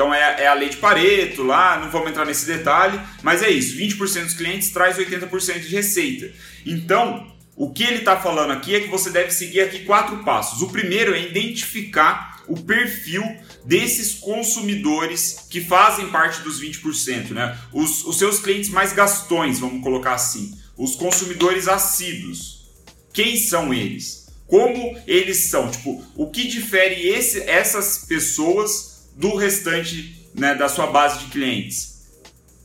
Então 0.00 0.14
é, 0.14 0.44
é, 0.44 0.46
a 0.46 0.54
lei 0.54 0.70
de 0.70 0.78
Pareto 0.78 1.42
lá, 1.42 1.78
não 1.78 1.90
vamos 1.90 2.08
entrar 2.08 2.24
nesse 2.24 2.46
detalhe, 2.46 2.98
mas 3.22 3.42
é 3.42 3.50
isso: 3.50 3.76
20% 3.76 4.24
dos 4.24 4.32
clientes 4.32 4.70
traz 4.70 4.96
80% 4.96 5.60
de 5.60 5.68
receita. 5.68 6.32
Então, 6.64 7.30
o 7.54 7.70
que 7.70 7.84
ele 7.84 7.98
está 7.98 8.16
falando 8.16 8.50
aqui 8.50 8.74
é 8.74 8.80
que 8.80 8.88
você 8.88 9.10
deve 9.10 9.30
seguir 9.30 9.60
aqui 9.60 9.80
quatro 9.80 10.24
passos. 10.24 10.62
O 10.62 10.70
primeiro 10.70 11.14
é 11.14 11.20
identificar 11.20 12.42
o 12.48 12.56
perfil 12.56 13.22
desses 13.62 14.14
consumidores 14.14 15.46
que 15.50 15.60
fazem 15.60 16.08
parte 16.08 16.40
dos 16.40 16.58
20%, 16.62 17.32
né? 17.32 17.58
Os, 17.70 18.02
os 18.06 18.16
seus 18.16 18.40
clientes 18.40 18.70
mais 18.70 18.94
gastões, 18.94 19.60
vamos 19.60 19.82
colocar 19.82 20.14
assim. 20.14 20.56
Os 20.78 20.96
consumidores 20.96 21.68
assíduos. 21.68 22.70
Quem 23.12 23.36
são 23.36 23.74
eles? 23.74 24.28
Como 24.46 24.98
eles 25.06 25.50
são? 25.50 25.70
Tipo, 25.70 26.02
o 26.16 26.30
que 26.30 26.48
difere 26.48 27.06
esse, 27.06 27.42
essas 27.42 28.06
pessoas 28.08 28.90
do 29.16 29.34
restante 29.36 30.28
né, 30.34 30.54
da 30.54 30.68
sua 30.68 30.86
base 30.86 31.20
de 31.20 31.30
clientes. 31.30 32.00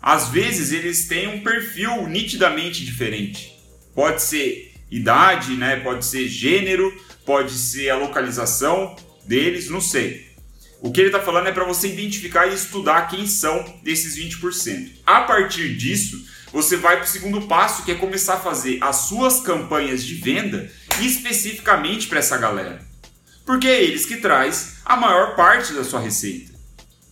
Às 0.01 0.29
vezes 0.29 0.71
eles 0.71 1.07
têm 1.07 1.27
um 1.27 1.41
perfil 1.41 2.07
nitidamente 2.07 2.85
diferente. 2.85 3.57
Pode 3.93 4.21
ser 4.21 4.73
idade, 4.91 5.55
né, 5.55 5.77
pode 5.77 6.05
ser 6.05 6.27
gênero, 6.27 6.95
pode 7.25 7.53
ser 7.53 7.89
a 7.89 7.97
localização 7.97 8.95
deles, 9.25 9.69
não 9.69 9.81
sei. 9.81 10.25
O 10.81 10.91
que 10.91 11.01
ele 11.01 11.09
está 11.09 11.19
falando 11.19 11.47
é 11.47 11.51
para 11.51 11.63
você 11.63 11.87
identificar 11.87 12.45
e 12.45 12.53
estudar 12.53 13.07
quem 13.07 13.25
são 13.25 13.65
desses 13.81 14.15
20%. 14.15 14.91
A 15.05 15.21
partir 15.21 15.75
disso, 15.75 16.23
você 16.51 16.77
vai 16.77 16.97
para 16.97 17.05
o 17.05 17.09
segundo 17.09 17.41
passo, 17.47 17.83
que 17.83 17.91
é 17.91 17.95
começar 17.95 18.35
a 18.35 18.39
fazer 18.39 18.77
as 18.81 18.97
suas 18.97 19.39
campanhas 19.39 20.05
de 20.05 20.15
venda 20.15 20.71
especificamente 21.01 22.07
para 22.07 22.19
essa 22.19 22.37
galera. 22.37 22.79
Porque 23.45 23.67
é 23.67 23.83
eles 23.83 24.05
que 24.05 24.17
traz 24.17 24.74
a 24.85 24.95
maior 24.95 25.35
parte 25.35 25.73
da 25.73 25.83
sua 25.83 25.99
receita. 25.99 26.53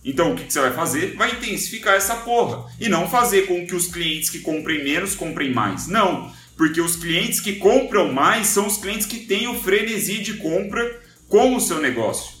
Então 0.04 0.32
o 0.32 0.36
que, 0.36 0.52
você 0.52 0.60
vai 0.60 0.72
fazer? 0.72 1.16
Vai 1.16 1.32
intensificar 1.32 1.94
essa 1.94 2.16
porra. 2.16 2.70
E 2.78 2.88
não 2.88 3.08
fazer 3.08 3.46
com 3.46 3.66
que 3.66 3.74
os 3.74 3.88
clientes 3.88 4.30
que 4.30 4.40
comprem 4.40 4.84
menos 4.84 5.14
comprem 5.14 5.52
mais. 5.52 5.88
Não. 5.88 6.32
Porque 6.56 6.80
os 6.80 6.94
clientes 6.94 7.40
que 7.40 7.54
compram 7.54 8.12
mais 8.12 8.48
são 8.48 8.66
os 8.66 8.76
clientes 8.76 9.06
que 9.06 9.20
têm 9.20 9.48
o 9.48 9.60
frenesi 9.60 10.18
de 10.18 10.34
compra 10.34 11.02
com 11.28 11.56
o 11.56 11.60
seu 11.60 11.80
negócio. 11.80 12.34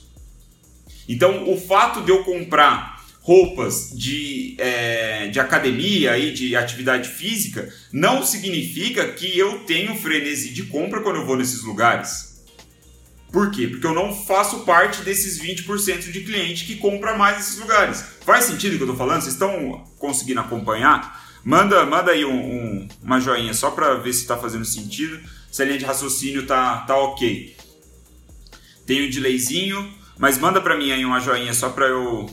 Então 1.08 1.50
o 1.50 1.60
fato 1.60 2.02
de 2.02 2.10
eu 2.10 2.22
comprar 2.22 3.02
roupas 3.20 3.90
de, 3.94 4.54
é, 4.58 5.28
de 5.28 5.40
academia 5.40 6.18
e 6.18 6.30
de 6.32 6.54
atividade 6.54 7.08
física 7.08 7.72
não 7.90 8.22
significa 8.22 9.12
que 9.12 9.36
eu 9.38 9.60
tenho 9.60 9.96
frenesi 9.96 10.52
de 10.52 10.64
compra 10.64 11.00
quando 11.00 11.16
eu 11.16 11.26
vou 11.26 11.36
nesses 11.36 11.62
lugares. 11.62 12.33
Por 13.34 13.50
quê? 13.50 13.66
Porque 13.66 13.84
eu 13.84 13.92
não 13.92 14.14
faço 14.14 14.60
parte 14.60 15.02
desses 15.02 15.40
20% 15.42 16.12
de 16.12 16.20
cliente 16.20 16.64
que 16.64 16.76
compra 16.76 17.18
mais 17.18 17.38
nesses 17.38 17.58
lugares. 17.58 18.00
Faz 18.24 18.44
sentido 18.44 18.74
o 18.74 18.76
que 18.76 18.84
eu 18.84 18.86
estou 18.86 18.96
falando? 18.96 19.22
Vocês 19.22 19.34
estão 19.34 19.84
conseguindo 19.98 20.38
acompanhar? 20.38 21.20
Manda, 21.42 21.84
manda 21.84 22.12
aí 22.12 22.24
um, 22.24 22.32
um, 22.32 22.88
uma 23.02 23.18
joinha 23.18 23.52
só 23.52 23.72
para 23.72 23.94
ver 23.94 24.12
se 24.12 24.20
está 24.20 24.36
fazendo 24.36 24.64
sentido, 24.64 25.20
se 25.50 25.60
a 25.60 25.64
linha 25.64 25.78
de 25.78 25.84
raciocínio 25.84 26.46
tá, 26.46 26.82
tá 26.86 26.96
ok. 26.96 27.56
Tem 28.86 29.04
um 29.04 29.10
delayzinho, 29.10 29.92
mas 30.16 30.38
manda 30.38 30.60
para 30.60 30.76
mim 30.76 30.92
aí 30.92 31.04
uma 31.04 31.18
joinha 31.18 31.52
só 31.52 31.70
para 31.70 31.86
eu 31.86 32.26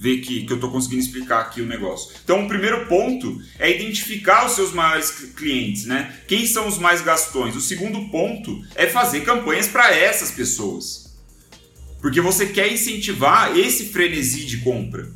ver 0.00 0.22
que, 0.22 0.46
que 0.46 0.50
eu 0.50 0.54
estou 0.54 0.70
conseguindo 0.70 1.02
explicar 1.02 1.40
aqui 1.40 1.60
o 1.60 1.66
negócio. 1.66 2.16
Então, 2.24 2.46
o 2.46 2.48
primeiro 2.48 2.86
ponto 2.86 3.38
é 3.58 3.70
identificar 3.70 4.46
os 4.46 4.52
seus 4.52 4.72
maiores 4.72 5.10
clientes, 5.36 5.84
né? 5.84 6.16
Quem 6.26 6.46
são 6.46 6.66
os 6.66 6.78
mais 6.78 7.02
gastões? 7.02 7.54
O 7.54 7.60
segundo 7.60 8.08
ponto 8.08 8.64
é 8.74 8.86
fazer 8.86 9.20
campanhas 9.20 9.68
para 9.68 9.94
essas 9.94 10.30
pessoas. 10.30 11.14
Porque 12.00 12.18
você 12.18 12.46
quer 12.46 12.72
incentivar 12.72 13.54
esse 13.58 13.90
frenesi 13.90 14.46
de 14.46 14.58
compra, 14.58 15.06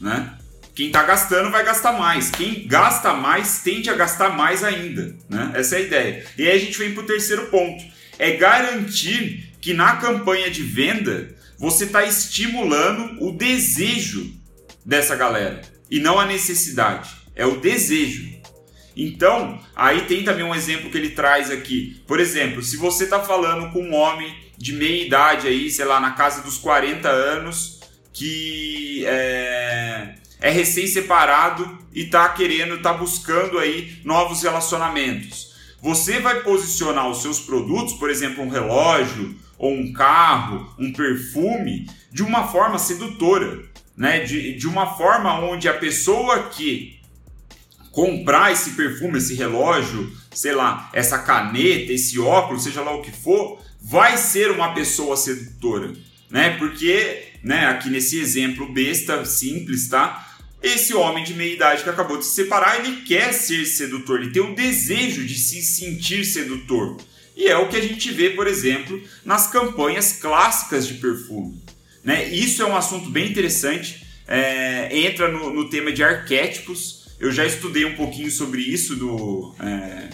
né? 0.00 0.36
Quem 0.74 0.88
está 0.88 1.04
gastando 1.04 1.50
vai 1.50 1.64
gastar 1.64 1.92
mais. 1.92 2.30
Quem 2.30 2.66
gasta 2.66 3.14
mais 3.14 3.60
tende 3.60 3.90
a 3.90 3.94
gastar 3.94 4.30
mais 4.30 4.64
ainda. 4.64 5.14
Né? 5.28 5.52
Essa 5.54 5.76
é 5.76 5.78
a 5.78 5.82
ideia. 5.82 6.26
E 6.36 6.48
aí 6.48 6.56
a 6.56 6.58
gente 6.58 6.78
vem 6.78 6.94
para 6.94 7.04
o 7.04 7.06
terceiro 7.06 7.46
ponto. 7.46 7.84
É 8.18 8.32
garantir 8.32 9.52
que 9.60 9.74
na 9.74 9.96
campanha 9.96 10.50
de 10.50 10.62
venda 10.62 11.28
você 11.62 11.84
está 11.84 12.04
estimulando 12.04 13.24
o 13.24 13.30
desejo 13.30 14.34
dessa 14.84 15.14
galera 15.14 15.62
e 15.88 16.00
não 16.00 16.18
a 16.18 16.26
necessidade. 16.26 17.08
É 17.36 17.46
o 17.46 17.60
desejo. 17.60 18.32
Então, 18.96 19.60
aí 19.76 20.00
tem 20.06 20.24
também 20.24 20.44
um 20.44 20.56
exemplo 20.56 20.90
que 20.90 20.98
ele 20.98 21.10
traz 21.10 21.52
aqui. 21.52 22.02
Por 22.04 22.18
exemplo, 22.18 22.64
se 22.64 22.76
você 22.76 23.04
está 23.04 23.20
falando 23.20 23.72
com 23.72 23.80
um 23.80 23.94
homem 23.94 24.34
de 24.58 24.72
meia 24.72 25.06
idade 25.06 25.46
aí, 25.46 25.70
sei 25.70 25.84
lá, 25.84 26.00
na 26.00 26.10
casa 26.10 26.42
dos 26.42 26.58
40 26.58 27.08
anos, 27.08 27.78
que 28.12 29.04
é, 29.06 30.16
é 30.40 30.50
recém-separado 30.50 31.78
e 31.94 32.02
está 32.02 32.28
querendo, 32.30 32.74
está 32.74 32.92
buscando 32.92 33.60
aí 33.60 34.00
novos 34.04 34.42
relacionamentos. 34.42 35.51
Você 35.82 36.20
vai 36.20 36.44
posicionar 36.44 37.10
os 37.10 37.20
seus 37.20 37.40
produtos, 37.40 37.94
por 37.94 38.08
exemplo, 38.08 38.44
um 38.44 38.48
relógio 38.48 39.34
ou 39.58 39.74
um 39.74 39.92
carro, 39.92 40.72
um 40.78 40.92
perfume, 40.92 41.90
de 42.12 42.22
uma 42.22 42.46
forma 42.46 42.78
sedutora, 42.78 43.64
né? 43.96 44.20
De, 44.20 44.54
de 44.54 44.68
uma 44.68 44.94
forma 44.96 45.40
onde 45.40 45.68
a 45.68 45.74
pessoa 45.74 46.44
que 46.50 47.00
comprar 47.90 48.52
esse 48.52 48.70
perfume, 48.70 49.18
esse 49.18 49.34
relógio, 49.34 50.10
sei 50.32 50.54
lá, 50.54 50.88
essa 50.92 51.18
caneta, 51.18 51.92
esse 51.92 52.18
óculos, 52.18 52.62
seja 52.62 52.80
lá 52.80 52.94
o 52.94 53.02
que 53.02 53.10
for, 53.10 53.60
vai 53.82 54.16
ser 54.16 54.52
uma 54.52 54.72
pessoa 54.72 55.16
sedutora, 55.16 55.92
né? 56.30 56.56
Porque, 56.58 57.24
né, 57.42 57.66
aqui 57.66 57.90
nesse 57.90 58.20
exemplo 58.20 58.72
besta, 58.72 59.24
simples, 59.24 59.88
tá? 59.88 60.31
Esse 60.62 60.94
homem 60.94 61.24
de 61.24 61.34
meia 61.34 61.54
idade 61.54 61.82
que 61.82 61.90
acabou 61.90 62.16
de 62.16 62.24
se 62.24 62.34
separar, 62.34 62.78
ele 62.78 63.02
quer 63.02 63.32
ser 63.32 63.66
sedutor, 63.66 64.20
ele 64.20 64.30
tem 64.30 64.42
o 64.42 64.54
desejo 64.54 65.26
de 65.26 65.34
se 65.34 65.60
sentir 65.60 66.24
sedutor. 66.24 66.96
E 67.36 67.48
é 67.48 67.56
o 67.56 67.68
que 67.68 67.76
a 67.76 67.82
gente 67.82 68.12
vê, 68.12 68.30
por 68.30 68.46
exemplo, 68.46 69.02
nas 69.24 69.48
campanhas 69.48 70.12
clássicas 70.12 70.86
de 70.86 70.94
perfume. 70.94 71.60
Né? 72.04 72.28
Isso 72.28 72.62
é 72.62 72.66
um 72.66 72.76
assunto 72.76 73.10
bem 73.10 73.28
interessante, 73.28 74.06
é, 74.26 74.96
entra 74.96 75.28
no, 75.28 75.52
no, 75.52 75.68
tema 75.68 75.90
de 75.90 76.04
arquétipos. 76.04 77.08
Eu 77.18 77.32
já 77.32 77.44
estudei 77.44 77.84
um 77.84 77.96
pouquinho 77.96 78.30
sobre 78.30 78.60
isso 78.60 78.94
do. 78.96 79.54
É, 79.60 80.10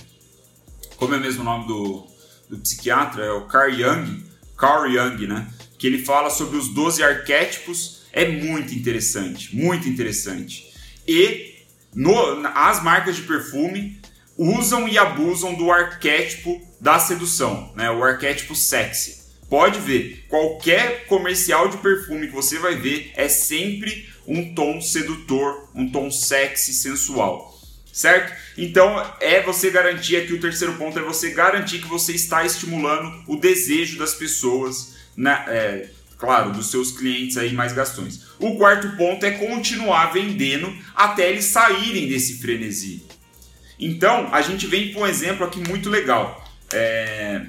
como 0.96 1.14
é 1.14 1.18
mesmo 1.18 1.42
o 1.42 1.44
nome 1.44 1.66
do, 1.66 2.06
do 2.48 2.58
psiquiatra? 2.58 3.24
É 3.24 3.30
o 3.30 3.42
Carl 3.42 3.70
Jung. 3.70 4.24
Carl 4.56 4.90
Jung, 4.90 5.26
né? 5.26 5.46
Que 5.78 5.86
ele 5.86 6.04
fala 6.04 6.30
sobre 6.30 6.56
os 6.56 6.68
12 6.68 7.02
arquétipos 7.02 7.97
é 8.18 8.28
muito 8.28 8.74
interessante, 8.74 9.54
muito 9.54 9.88
interessante. 9.88 10.72
E 11.06 11.54
no, 11.94 12.14
as 12.54 12.82
marcas 12.82 13.14
de 13.14 13.22
perfume 13.22 14.00
usam 14.36 14.88
e 14.88 14.98
abusam 14.98 15.54
do 15.54 15.70
arquétipo 15.70 16.60
da 16.80 16.98
sedução, 16.98 17.72
né? 17.76 17.88
O 17.90 18.02
arquétipo 18.02 18.56
sexy. 18.56 19.18
Pode 19.48 19.78
ver, 19.78 20.26
qualquer 20.28 21.06
comercial 21.06 21.68
de 21.68 21.78
perfume 21.78 22.26
que 22.26 22.34
você 22.34 22.58
vai 22.58 22.74
ver 22.74 23.12
é 23.14 23.28
sempre 23.28 24.08
um 24.26 24.52
tom 24.52 24.80
sedutor, 24.80 25.70
um 25.74 25.88
tom 25.88 26.10
sexy, 26.10 26.74
sensual. 26.74 27.56
Certo? 27.92 28.32
Então 28.56 29.00
é 29.20 29.42
você 29.42 29.70
garantir 29.70 30.16
aqui 30.16 30.32
o 30.32 30.40
terceiro 30.40 30.74
ponto 30.74 30.98
é 30.98 31.02
você 31.02 31.30
garantir 31.30 31.80
que 31.80 31.88
você 31.88 32.12
está 32.12 32.44
estimulando 32.44 33.24
o 33.26 33.36
desejo 33.36 33.96
das 33.98 34.14
pessoas 34.14 34.94
na, 35.16 35.44
é, 35.48 35.88
claro, 36.18 36.52
dos 36.52 36.70
seus 36.70 36.90
clientes 36.90 37.38
aí 37.38 37.52
mais 37.52 37.72
gastões. 37.72 38.26
O 38.38 38.56
quarto 38.56 38.96
ponto 38.96 39.24
é 39.24 39.30
continuar 39.30 40.12
vendendo 40.12 40.76
até 40.94 41.30
eles 41.30 41.46
saírem 41.46 42.08
desse 42.08 42.38
frenesi. 42.38 43.06
Então, 43.78 44.28
a 44.32 44.42
gente 44.42 44.66
vem 44.66 44.92
com 44.92 45.02
um 45.02 45.06
exemplo 45.06 45.46
aqui 45.46 45.60
muito 45.66 45.88
legal 45.88 46.44
é, 46.72 47.42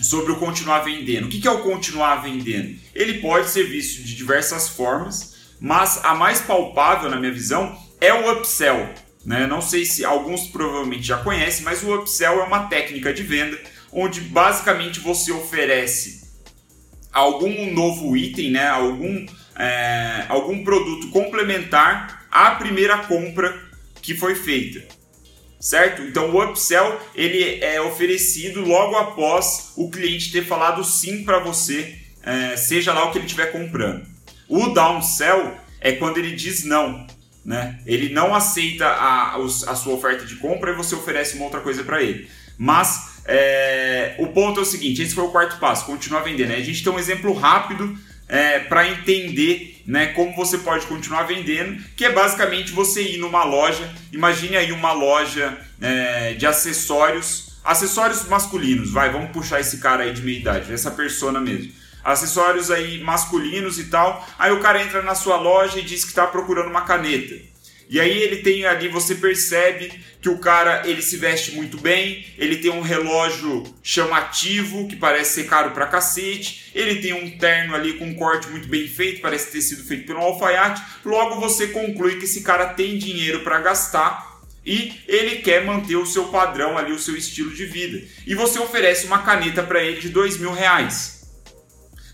sobre 0.00 0.32
o 0.32 0.36
continuar 0.36 0.80
vendendo. 0.80 1.26
O 1.26 1.28
que 1.28 1.46
é 1.46 1.50
o 1.50 1.62
continuar 1.62 2.22
vendendo? 2.22 2.78
Ele 2.94 3.14
pode 3.14 3.50
ser 3.50 3.64
visto 3.64 4.02
de 4.04 4.14
diversas 4.14 4.68
formas, 4.68 5.36
mas 5.60 6.00
a 6.04 6.14
mais 6.14 6.40
palpável, 6.40 7.10
na 7.10 7.16
minha 7.16 7.32
visão, 7.32 7.76
é 8.00 8.14
o 8.14 8.32
upsell. 8.32 8.94
Né? 9.24 9.46
Não 9.48 9.60
sei 9.60 9.84
se 9.84 10.04
alguns 10.04 10.46
provavelmente 10.46 11.02
já 11.02 11.18
conhecem, 11.18 11.64
mas 11.64 11.82
o 11.82 11.92
upsell 11.96 12.40
é 12.40 12.44
uma 12.44 12.68
técnica 12.68 13.12
de 13.12 13.24
venda 13.24 13.58
onde 13.92 14.20
basicamente 14.20 15.00
você 15.00 15.32
oferece 15.32 16.17
algum 17.12 17.72
novo 17.72 18.16
item, 18.16 18.50
né, 18.50 18.68
algum, 18.68 19.26
é, 19.56 20.24
algum 20.28 20.62
produto 20.62 21.08
complementar 21.10 22.26
à 22.30 22.52
primeira 22.52 22.98
compra 22.98 23.68
que 24.00 24.14
foi 24.14 24.34
feita. 24.34 24.96
Certo? 25.60 26.02
Então 26.02 26.30
o 26.30 26.44
upsell 26.44 27.00
ele 27.16 27.62
é 27.64 27.80
oferecido 27.80 28.60
logo 28.60 28.96
após 28.96 29.72
o 29.76 29.90
cliente 29.90 30.30
ter 30.30 30.44
falado 30.44 30.84
sim 30.84 31.24
para 31.24 31.40
você, 31.40 31.96
é, 32.22 32.56
seja 32.56 32.92
lá 32.92 33.06
o 33.06 33.10
que 33.10 33.18
ele 33.18 33.26
estiver 33.26 33.50
comprando. 33.50 34.06
O 34.48 34.68
downsell 34.68 35.58
é 35.80 35.92
quando 35.92 36.18
ele 36.18 36.34
diz 36.34 36.64
não. 36.64 37.06
Né? 37.44 37.80
Ele 37.86 38.10
não 38.10 38.34
aceita 38.34 38.86
a, 38.86 39.36
a 39.36 39.74
sua 39.74 39.94
oferta 39.94 40.24
de 40.24 40.36
compra 40.36 40.70
e 40.70 40.76
você 40.76 40.94
oferece 40.94 41.34
uma 41.36 41.46
outra 41.46 41.60
coisa 41.60 41.82
para 41.82 42.02
ele. 42.02 42.28
Mas 42.56 43.17
é, 43.30 44.14
o 44.18 44.28
ponto 44.28 44.58
é 44.58 44.62
o 44.62 44.66
seguinte: 44.66 45.02
esse 45.02 45.14
foi 45.14 45.24
o 45.24 45.28
quarto 45.28 45.58
passo, 45.58 45.84
continuar 45.84 46.20
vendendo. 46.20 46.48
Né? 46.48 46.56
A 46.56 46.62
gente 46.62 46.82
tem 46.82 46.90
um 46.90 46.98
exemplo 46.98 47.34
rápido 47.34 47.96
é, 48.26 48.58
para 48.60 48.88
entender 48.88 49.82
né, 49.86 50.06
como 50.08 50.34
você 50.34 50.56
pode 50.58 50.86
continuar 50.86 51.24
vendendo, 51.24 51.82
que 51.94 52.06
é 52.06 52.10
basicamente 52.10 52.72
você 52.72 53.02
ir 53.02 53.18
numa 53.18 53.44
loja. 53.44 53.88
Imagine 54.12 54.56
aí 54.56 54.72
uma 54.72 54.92
loja 54.92 55.58
é, 55.78 56.32
de 56.32 56.46
acessórios, 56.46 57.58
acessórios 57.62 58.26
masculinos. 58.26 58.90
Vai, 58.90 59.10
vamos 59.10 59.30
puxar 59.30 59.60
esse 59.60 59.76
cara 59.76 60.04
aí 60.04 60.12
de 60.14 60.22
meia 60.22 60.38
idade, 60.38 60.72
essa 60.72 60.90
persona 60.90 61.38
mesmo. 61.38 61.70
Acessórios 62.02 62.70
aí 62.70 63.02
masculinos 63.02 63.78
e 63.78 63.84
tal. 63.84 64.26
Aí 64.38 64.50
o 64.52 64.60
cara 64.60 64.82
entra 64.82 65.02
na 65.02 65.14
sua 65.14 65.36
loja 65.36 65.78
e 65.78 65.82
diz 65.82 66.02
que 66.02 66.10
está 66.10 66.26
procurando 66.26 66.70
uma 66.70 66.82
caneta. 66.82 67.34
E 67.88 67.98
aí 67.98 68.22
ele 68.22 68.36
tem 68.36 68.66
ali, 68.66 68.88
você 68.88 69.14
percebe 69.14 69.90
que 70.20 70.28
o 70.28 70.38
cara 70.38 70.82
ele 70.84 71.00
se 71.00 71.16
veste 71.16 71.52
muito 71.52 71.78
bem, 71.78 72.26
ele 72.36 72.56
tem 72.56 72.70
um 72.70 72.82
relógio 72.82 73.64
chamativo 73.82 74.86
que 74.86 74.96
parece 74.96 75.40
ser 75.40 75.48
caro 75.48 75.70
pra 75.70 75.86
cacete, 75.86 76.70
ele 76.74 76.96
tem 76.96 77.12
um 77.12 77.38
terno 77.38 77.74
ali 77.74 77.94
com 77.94 78.04
um 78.04 78.14
corte 78.14 78.48
muito 78.48 78.68
bem 78.68 78.86
feito, 78.86 79.22
parece 79.22 79.50
ter 79.52 79.62
sido 79.62 79.84
feito 79.84 80.06
pelo 80.06 80.20
alfaiate. 80.20 80.82
Logo 81.04 81.40
você 81.40 81.68
conclui 81.68 82.16
que 82.16 82.24
esse 82.24 82.42
cara 82.42 82.66
tem 82.74 82.98
dinheiro 82.98 83.40
para 83.40 83.60
gastar 83.60 84.38
e 84.66 85.00
ele 85.08 85.36
quer 85.36 85.64
manter 85.64 85.96
o 85.96 86.04
seu 86.04 86.26
padrão 86.26 86.76
ali, 86.76 86.92
o 86.92 86.98
seu 86.98 87.16
estilo 87.16 87.54
de 87.54 87.64
vida. 87.64 88.02
E 88.26 88.34
você 88.34 88.58
oferece 88.58 89.06
uma 89.06 89.22
caneta 89.22 89.62
para 89.62 89.82
ele 89.82 90.00
de 90.00 90.10
dois 90.10 90.36
mil 90.36 90.52
reais. 90.52 91.17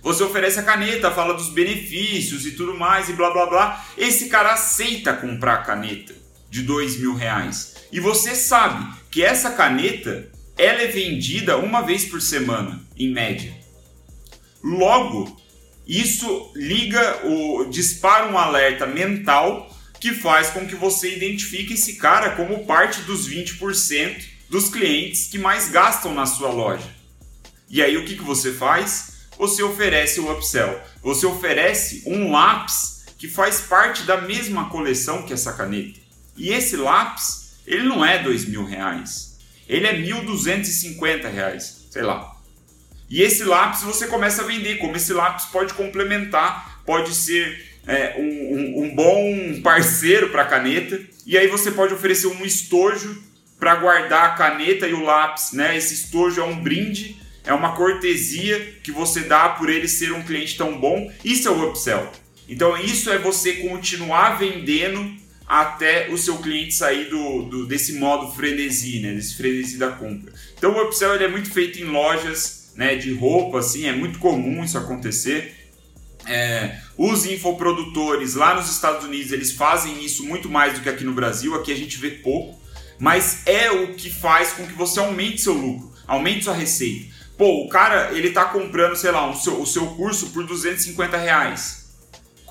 Você 0.04 0.22
oferece 0.22 0.60
a 0.60 0.62
caneta, 0.62 1.10
fala 1.10 1.32
dos 1.32 1.48
benefícios 1.48 2.44
e 2.44 2.50
tudo 2.50 2.74
mais 2.74 3.08
e 3.08 3.14
blá 3.14 3.30
blá 3.30 3.46
blá. 3.46 3.86
Esse 3.96 4.28
cara 4.28 4.52
aceita 4.52 5.14
comprar 5.14 5.54
a 5.54 5.62
caneta 5.62 6.14
de 6.50 6.60
dois 6.60 6.98
mil 6.98 7.14
reais. 7.14 7.74
E 7.90 7.98
você 7.98 8.34
sabe 8.34 8.94
que 9.10 9.24
essa 9.24 9.52
caneta 9.52 10.30
ela 10.58 10.82
é 10.82 10.88
vendida 10.88 11.56
uma 11.56 11.80
vez 11.80 12.04
por 12.04 12.20
semana, 12.20 12.82
em 12.98 13.10
média. 13.10 13.58
Logo, 14.62 15.40
isso 15.86 16.52
liga 16.54 17.26
o 17.26 17.64
dispara 17.64 18.30
um 18.30 18.36
alerta 18.36 18.86
mental 18.86 19.74
que 19.98 20.12
faz 20.12 20.50
com 20.50 20.66
que 20.66 20.74
você 20.74 21.16
identifique 21.16 21.72
esse 21.72 21.94
cara 21.94 22.32
como 22.32 22.66
parte 22.66 23.00
dos 23.02 23.26
20% 23.26 24.22
dos 24.50 24.68
clientes 24.68 25.28
que 25.28 25.38
mais 25.38 25.70
gastam 25.70 26.12
na 26.12 26.26
sua 26.26 26.50
loja. 26.50 26.94
E 27.70 27.82
aí 27.82 27.96
o 27.96 28.04
que, 28.04 28.16
que 28.16 28.22
você 28.22 28.52
faz? 28.52 29.13
Você 29.38 29.62
oferece 29.62 30.20
o 30.20 30.30
upsell. 30.32 30.80
Você 31.02 31.26
oferece 31.26 32.02
um 32.06 32.30
lápis 32.30 33.04
que 33.18 33.28
faz 33.28 33.60
parte 33.60 34.02
da 34.02 34.20
mesma 34.20 34.68
coleção 34.68 35.22
que 35.22 35.32
essa 35.32 35.52
caneta. 35.52 36.00
E 36.36 36.50
esse 36.50 36.76
lápis, 36.76 37.54
ele 37.66 37.84
não 37.84 38.04
é 38.04 38.22
dois 38.22 38.44
mil 38.44 38.64
reais. 38.64 39.38
Ele 39.68 39.86
é 39.86 39.92
mil 39.98 40.24
duzentos 40.24 40.82
e 40.84 40.98
reais, 41.32 41.86
sei 41.90 42.02
lá. 42.02 42.34
E 43.08 43.22
esse 43.22 43.44
lápis 43.44 43.82
você 43.82 44.06
começa 44.06 44.42
a 44.42 44.46
vender. 44.46 44.78
Como 44.78 44.96
esse 44.96 45.12
lápis 45.12 45.46
pode 45.46 45.72
complementar, 45.74 46.82
pode 46.84 47.14
ser 47.14 47.64
é, 47.86 48.14
um, 48.18 48.22
um, 48.22 48.84
um 48.84 48.94
bom 48.94 49.62
parceiro 49.62 50.30
para 50.30 50.42
a 50.42 50.46
caneta. 50.46 51.00
E 51.26 51.38
aí 51.38 51.46
você 51.46 51.70
pode 51.70 51.94
oferecer 51.94 52.26
um 52.26 52.44
estojo 52.44 53.22
para 53.58 53.76
guardar 53.76 54.24
a 54.26 54.34
caneta 54.34 54.86
e 54.86 54.92
o 54.92 55.02
lápis. 55.02 55.52
Né? 55.52 55.76
Esse 55.76 55.94
estojo 55.94 56.40
é 56.40 56.44
um 56.44 56.62
brinde 56.62 57.23
é 57.44 57.52
uma 57.52 57.76
cortesia 57.76 58.74
que 58.82 58.90
você 58.90 59.20
dá 59.20 59.50
por 59.50 59.68
ele 59.68 59.86
ser 59.86 60.12
um 60.12 60.22
cliente 60.22 60.56
tão 60.56 60.78
bom. 60.78 61.12
Isso 61.24 61.46
é 61.46 61.50
o 61.50 61.68
upsell. 61.68 62.10
Então 62.48 62.76
isso 62.76 63.10
é 63.10 63.18
você 63.18 63.54
continuar 63.54 64.38
vendendo 64.38 65.14
até 65.46 66.08
o 66.08 66.16
seu 66.16 66.38
cliente 66.38 66.74
sair 66.74 67.10
do, 67.10 67.42
do, 67.42 67.66
desse 67.66 67.94
modo 67.94 68.34
frenesi, 68.34 69.00
né? 69.00 69.12
Desse 69.12 69.36
frenesi 69.36 69.76
da 69.76 69.92
compra. 69.92 70.32
Então 70.56 70.72
o 70.72 70.82
upsell 70.82 71.14
ele 71.14 71.24
é 71.24 71.28
muito 71.28 71.50
feito 71.50 71.78
em 71.80 71.84
lojas 71.84 72.72
né, 72.76 72.96
de 72.96 73.12
roupa, 73.12 73.58
assim, 73.58 73.86
é 73.86 73.92
muito 73.92 74.18
comum 74.18 74.64
isso 74.64 74.78
acontecer. 74.78 75.54
É, 76.26 76.78
os 76.96 77.26
infoprodutores 77.26 78.34
lá 78.34 78.54
nos 78.54 78.70
Estados 78.70 79.04
Unidos 79.04 79.30
eles 79.30 79.52
fazem 79.52 80.02
isso 80.02 80.24
muito 80.24 80.48
mais 80.48 80.74
do 80.74 80.80
que 80.80 80.88
aqui 80.88 81.04
no 81.04 81.12
Brasil. 81.12 81.54
Aqui 81.54 81.70
a 81.70 81.76
gente 81.76 81.98
vê 81.98 82.10
pouco, 82.10 82.58
mas 82.98 83.42
é 83.46 83.70
o 83.70 83.94
que 83.94 84.08
faz 84.08 84.52
com 84.52 84.66
que 84.66 84.72
você 84.72 84.98
aumente 84.98 85.42
seu 85.42 85.52
lucro, 85.52 85.92
aumente 86.06 86.44
sua 86.44 86.54
receita. 86.54 87.13
Pô, 87.36 87.64
o 87.64 87.68
cara 87.68 88.12
ele 88.12 88.30
tá 88.30 88.44
comprando, 88.44 88.96
sei 88.96 89.10
lá, 89.10 89.28
um 89.28 89.34
seu, 89.34 89.60
o 89.60 89.66
seu 89.66 89.86
curso 89.88 90.30
por 90.30 90.44
250 90.46 91.16
reais 91.16 91.84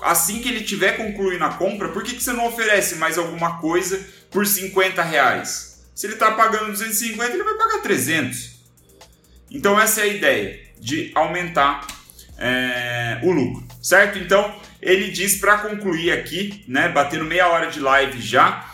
assim 0.04 0.40
que 0.40 0.48
ele 0.48 0.62
tiver 0.62 0.92
concluído 0.92 1.42
a 1.42 1.48
compra, 1.48 1.88
por 1.88 2.02
que, 2.02 2.14
que 2.14 2.22
você 2.22 2.32
não 2.32 2.46
oferece 2.46 2.96
mais 2.96 3.16
alguma 3.16 3.58
coisa 3.58 4.06
por 4.30 4.46
50 4.46 5.02
reais? 5.02 5.82
Se 5.94 6.06
ele 6.06 6.14
está 6.14 6.32
pagando 6.32 6.72
250, 6.72 7.32
ele 7.32 7.42
vai 7.42 7.54
pagar 7.54 7.82
300. 7.82 8.60
Então 9.50 9.80
essa 9.80 10.00
é 10.00 10.04
a 10.04 10.06
ideia 10.08 10.60
de 10.78 11.10
aumentar 11.14 11.86
é, 12.36 13.20
o 13.22 13.30
lucro, 13.30 13.66
certo? 13.82 14.18
Então 14.18 14.54
ele 14.82 15.10
diz 15.10 15.36
para 15.36 15.58
concluir 15.58 16.12
aqui, 16.12 16.64
né, 16.68 16.88
batendo 16.88 17.24
meia 17.24 17.48
hora 17.48 17.70
de 17.70 17.80
live 17.80 18.20
já, 18.20 18.70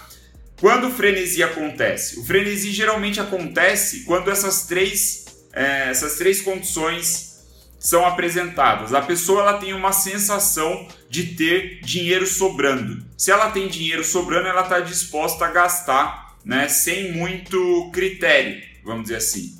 quando 0.59 0.88
o 0.88 0.90
frenesi 0.90 1.42
acontece. 1.42 2.18
O 2.18 2.25
frenesi 2.25 2.73
geralmente 2.73 3.20
acontece 3.20 4.05
quando 4.05 4.31
essas 4.31 4.66
três, 4.66 5.27
é, 5.53 5.91
essas 5.91 6.17
três 6.17 6.41
condições 6.41 7.31
são 7.79 8.05
apresentadas. 8.05 8.93
A 8.93 9.01
pessoa 9.01 9.41
ela 9.41 9.55
tem 9.55 9.73
uma 9.73 9.93
sensação 9.93 10.87
de 11.09 11.35
ter 11.35 11.81
dinheiro 11.81 12.27
sobrando. 12.27 13.05
Se 13.17 13.31
ela 13.31 13.51
tem 13.51 13.69
dinheiro 13.69 14.05
sobrando, 14.05 14.49
ela 14.49 14.63
está 14.63 14.81
disposta 14.81 15.47
a 15.47 15.51
gastar, 15.51 16.37
né, 16.45 16.69
sem 16.69 17.13
muito 17.13 17.91
critério, 17.93 18.63
vamos 18.85 19.05
dizer 19.05 19.17
assim. 19.17 19.59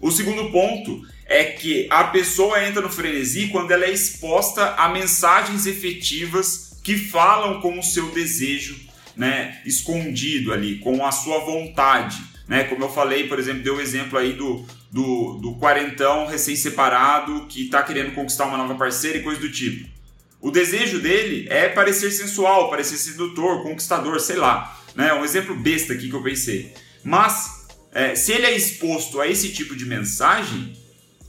O 0.00 0.10
segundo 0.10 0.50
ponto 0.50 1.06
é 1.26 1.44
que 1.44 1.86
a 1.90 2.04
pessoa 2.04 2.66
entra 2.66 2.82
no 2.82 2.90
frenesi 2.90 3.48
quando 3.48 3.70
ela 3.70 3.84
é 3.84 3.92
exposta 3.92 4.74
a 4.74 4.88
mensagens 4.88 5.64
efetivas 5.64 6.80
que 6.82 6.96
falam 6.96 7.60
com 7.60 7.78
o 7.78 7.82
seu 7.82 8.10
desejo, 8.10 8.76
né, 9.16 9.60
escondido 9.64 10.52
ali, 10.52 10.78
com 10.78 11.06
a 11.06 11.12
sua 11.12 11.38
vontade, 11.38 12.20
né? 12.48 12.64
Como 12.64 12.84
eu 12.84 12.92
falei, 12.92 13.28
por 13.28 13.38
exemplo, 13.38 13.62
deu 13.62 13.76
o 13.76 13.80
exemplo 13.80 14.18
aí 14.18 14.32
do 14.32 14.66
do, 14.92 15.38
do 15.38 15.54
quarentão 15.54 16.26
recém-separado 16.26 17.46
que 17.46 17.64
está 17.64 17.82
querendo 17.82 18.14
conquistar 18.14 18.44
uma 18.44 18.58
nova 18.58 18.74
parceira 18.74 19.16
e 19.16 19.22
coisa 19.22 19.40
do 19.40 19.50
tipo. 19.50 19.88
O 20.38 20.50
desejo 20.50 21.00
dele 21.00 21.46
é 21.48 21.68
parecer 21.68 22.10
sensual, 22.10 22.68
parecer 22.68 22.98
sedutor, 22.98 23.62
conquistador, 23.62 24.20
sei 24.20 24.36
lá. 24.36 24.78
Né? 24.94 25.14
Um 25.14 25.24
exemplo 25.24 25.54
besta 25.54 25.94
aqui 25.94 26.10
que 26.10 26.14
eu 26.14 26.22
pensei. 26.22 26.74
Mas, 27.02 27.68
é, 27.94 28.14
se 28.14 28.32
ele 28.32 28.44
é 28.44 28.54
exposto 28.54 29.18
a 29.20 29.26
esse 29.26 29.50
tipo 29.50 29.74
de 29.74 29.86
mensagem, 29.86 30.76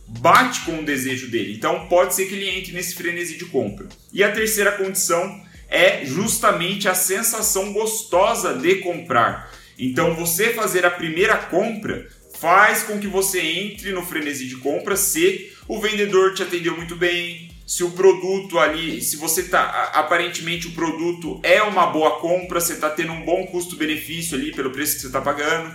bate 0.08 0.62
com 0.62 0.80
o 0.80 0.86
desejo 0.86 1.30
dele. 1.30 1.54
Então, 1.54 1.88
pode 1.88 2.15
ser 2.15 2.26
que 2.26 2.34
ele 2.34 2.49
entre 2.49 2.73
nesse 2.73 2.95
frenesi 2.95 3.38
de 3.38 3.45
compra. 3.45 3.88
E 4.12 4.23
a 4.23 4.32
terceira 4.32 4.73
condição 4.73 5.41
é 5.69 6.04
justamente 6.06 6.89
a 6.89 6.95
sensação 6.95 7.71
gostosa 7.71 8.56
de 8.56 8.76
comprar. 8.76 9.52
Então, 9.78 10.15
você 10.15 10.54
fazer 10.54 10.86
a 10.86 10.91
primeira 10.91 11.38
compra 11.38 12.10
faz 12.43 12.84
com 12.84 12.99
que 12.99 13.08
você 13.08 13.39
entre 13.39 13.93
no 13.93 14.06
frenesi 14.06 14.45
de 14.47 14.58
compra 14.58 14.97
se 14.97 15.53
o 15.65 15.79
vendedor 15.79 16.34
te 16.34 16.43
atendeu 16.43 16.75
muito 16.75 16.93
bem, 16.93 17.49
se 17.65 17.86
o 17.86 17.91
produto 17.91 18.60
ali, 18.60 19.01
se 19.01 19.15
você 19.15 19.43
tá 19.43 19.91
aparentemente 19.93 20.67
o 20.67 20.73
produto 20.73 21.39
é 21.41 21.63
uma 21.63 21.86
boa 21.86 22.19
compra, 22.19 22.60
você 22.60 22.73
está 22.73 22.89
tendo 22.89 23.13
um 23.13 23.23
bom 23.23 23.47
custo-benefício 23.47 24.38
ali 24.38 24.51
pelo 24.51 24.71
preço 24.71 24.95
que 24.95 24.99
você 24.99 25.08
está 25.08 25.21
pagando. 25.21 25.73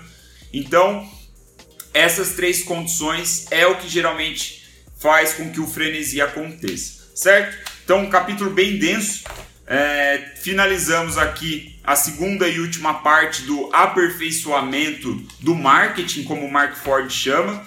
Então, 0.52 1.10
essas 1.94 2.34
três 2.34 2.62
condições 2.62 3.46
é 3.50 3.66
o 3.66 3.78
que 3.78 3.88
geralmente 3.88 4.62
faz 4.98 5.32
com 5.32 5.50
que 5.50 5.60
o 5.60 5.66
frenesi 5.66 6.20
aconteça, 6.20 7.02
certo? 7.14 7.56
Então, 7.82 8.00
um 8.00 8.10
capítulo 8.10 8.50
bem 8.50 8.76
denso. 8.76 9.24
É, 9.66 10.32
finalizamos 10.36 11.16
aqui 11.16 11.77
a 11.88 11.96
segunda 11.96 12.46
e 12.46 12.60
última 12.60 13.00
parte 13.00 13.44
do 13.44 13.70
aperfeiçoamento 13.72 15.14
do 15.40 15.54
marketing, 15.54 16.24
como 16.24 16.44
o 16.44 16.52
Mark 16.52 16.76
Ford 16.76 17.10
chama. 17.10 17.64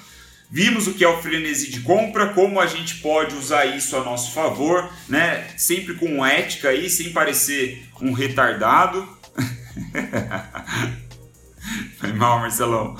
Vimos 0.48 0.86
o 0.86 0.94
que 0.94 1.04
é 1.04 1.08
o 1.08 1.20
frenesi 1.20 1.72
de 1.72 1.80
compra, 1.80 2.28
como 2.28 2.60
a 2.60 2.68
gente 2.68 2.98
pode 2.98 3.34
usar 3.34 3.66
isso 3.66 3.98
a 3.98 4.04
nosso 4.04 4.32
favor, 4.32 4.88
né? 5.10 5.48
Sempre 5.58 5.96
com 5.96 6.24
ética 6.24 6.70
aí, 6.70 6.88
sem 6.88 7.12
parecer 7.12 7.84
um 8.00 8.12
retardado. 8.14 9.10
Foi 11.98 12.14
mal, 12.14 12.38
Marcelão. 12.42 12.96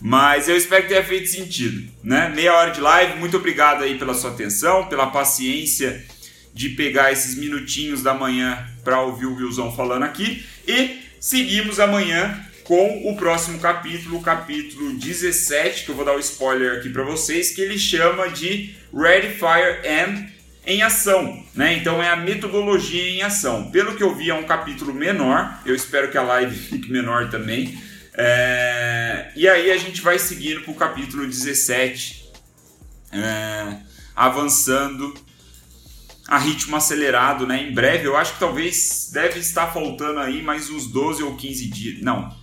Mas 0.00 0.48
eu 0.48 0.56
espero 0.56 0.84
que 0.84 0.90
tenha 0.90 1.04
feito 1.04 1.28
sentido, 1.28 1.90
né? 2.04 2.28
Meia 2.28 2.54
hora 2.54 2.70
de 2.70 2.80
live, 2.80 3.18
muito 3.18 3.36
obrigado 3.36 3.82
aí 3.82 3.98
pela 3.98 4.14
sua 4.14 4.30
atenção, 4.30 4.86
pela 4.86 5.08
paciência 5.08 6.06
de 6.54 6.68
pegar 6.68 7.10
esses 7.10 7.34
minutinhos 7.34 8.00
da 8.00 8.14
manhã 8.14 8.71
para 8.84 9.00
ouvir 9.00 9.26
o 9.26 9.36
Wilson 9.36 9.72
falando 9.72 10.04
aqui. 10.04 10.44
E 10.66 11.00
seguimos 11.20 11.78
amanhã 11.80 12.44
com 12.64 13.10
o 13.10 13.16
próximo 13.16 13.58
capítulo, 13.58 14.18
o 14.18 14.22
capítulo 14.22 14.92
17, 14.94 15.84
que 15.84 15.90
eu 15.90 15.94
vou 15.94 16.04
dar 16.04 16.12
o 16.12 16.16
um 16.16 16.20
spoiler 16.20 16.78
aqui 16.78 16.88
para 16.90 17.02
vocês, 17.02 17.50
que 17.50 17.60
ele 17.60 17.78
chama 17.78 18.28
de 18.28 18.74
Ready, 18.94 19.28
Fire 19.34 19.86
and 19.86 20.32
em 20.64 20.82
ação, 20.82 21.44
né? 21.54 21.74
Então 21.74 22.02
é 22.02 22.08
a 22.08 22.16
metodologia 22.16 23.08
em 23.10 23.22
ação. 23.22 23.70
Pelo 23.70 23.96
que 23.96 24.02
eu 24.02 24.14
vi, 24.14 24.30
é 24.30 24.34
um 24.34 24.44
capítulo 24.44 24.94
menor. 24.94 25.60
Eu 25.66 25.74
espero 25.74 26.10
que 26.10 26.16
a 26.16 26.22
live 26.22 26.54
fique 26.56 26.90
menor 26.90 27.28
também. 27.30 27.76
É... 28.14 29.32
E 29.34 29.48
aí 29.48 29.70
a 29.70 29.76
gente 29.76 30.00
vai 30.00 30.18
seguindo 30.18 30.60
para 30.60 30.70
o 30.70 30.76
capítulo 30.76 31.26
17, 31.26 32.30
é... 33.12 33.76
avançando 34.14 35.12
a 36.32 36.38
ritmo 36.38 36.74
acelerado, 36.74 37.46
né? 37.46 37.68
Em 37.68 37.74
breve, 37.74 38.06
eu 38.06 38.16
acho 38.16 38.32
que 38.32 38.40
talvez 38.40 39.10
deve 39.12 39.38
estar 39.38 39.70
faltando 39.70 40.18
aí 40.18 40.40
mais 40.40 40.70
uns 40.70 40.86
12 40.86 41.22
ou 41.22 41.36
15 41.36 41.68
dias. 41.68 42.00
Não, 42.00 42.34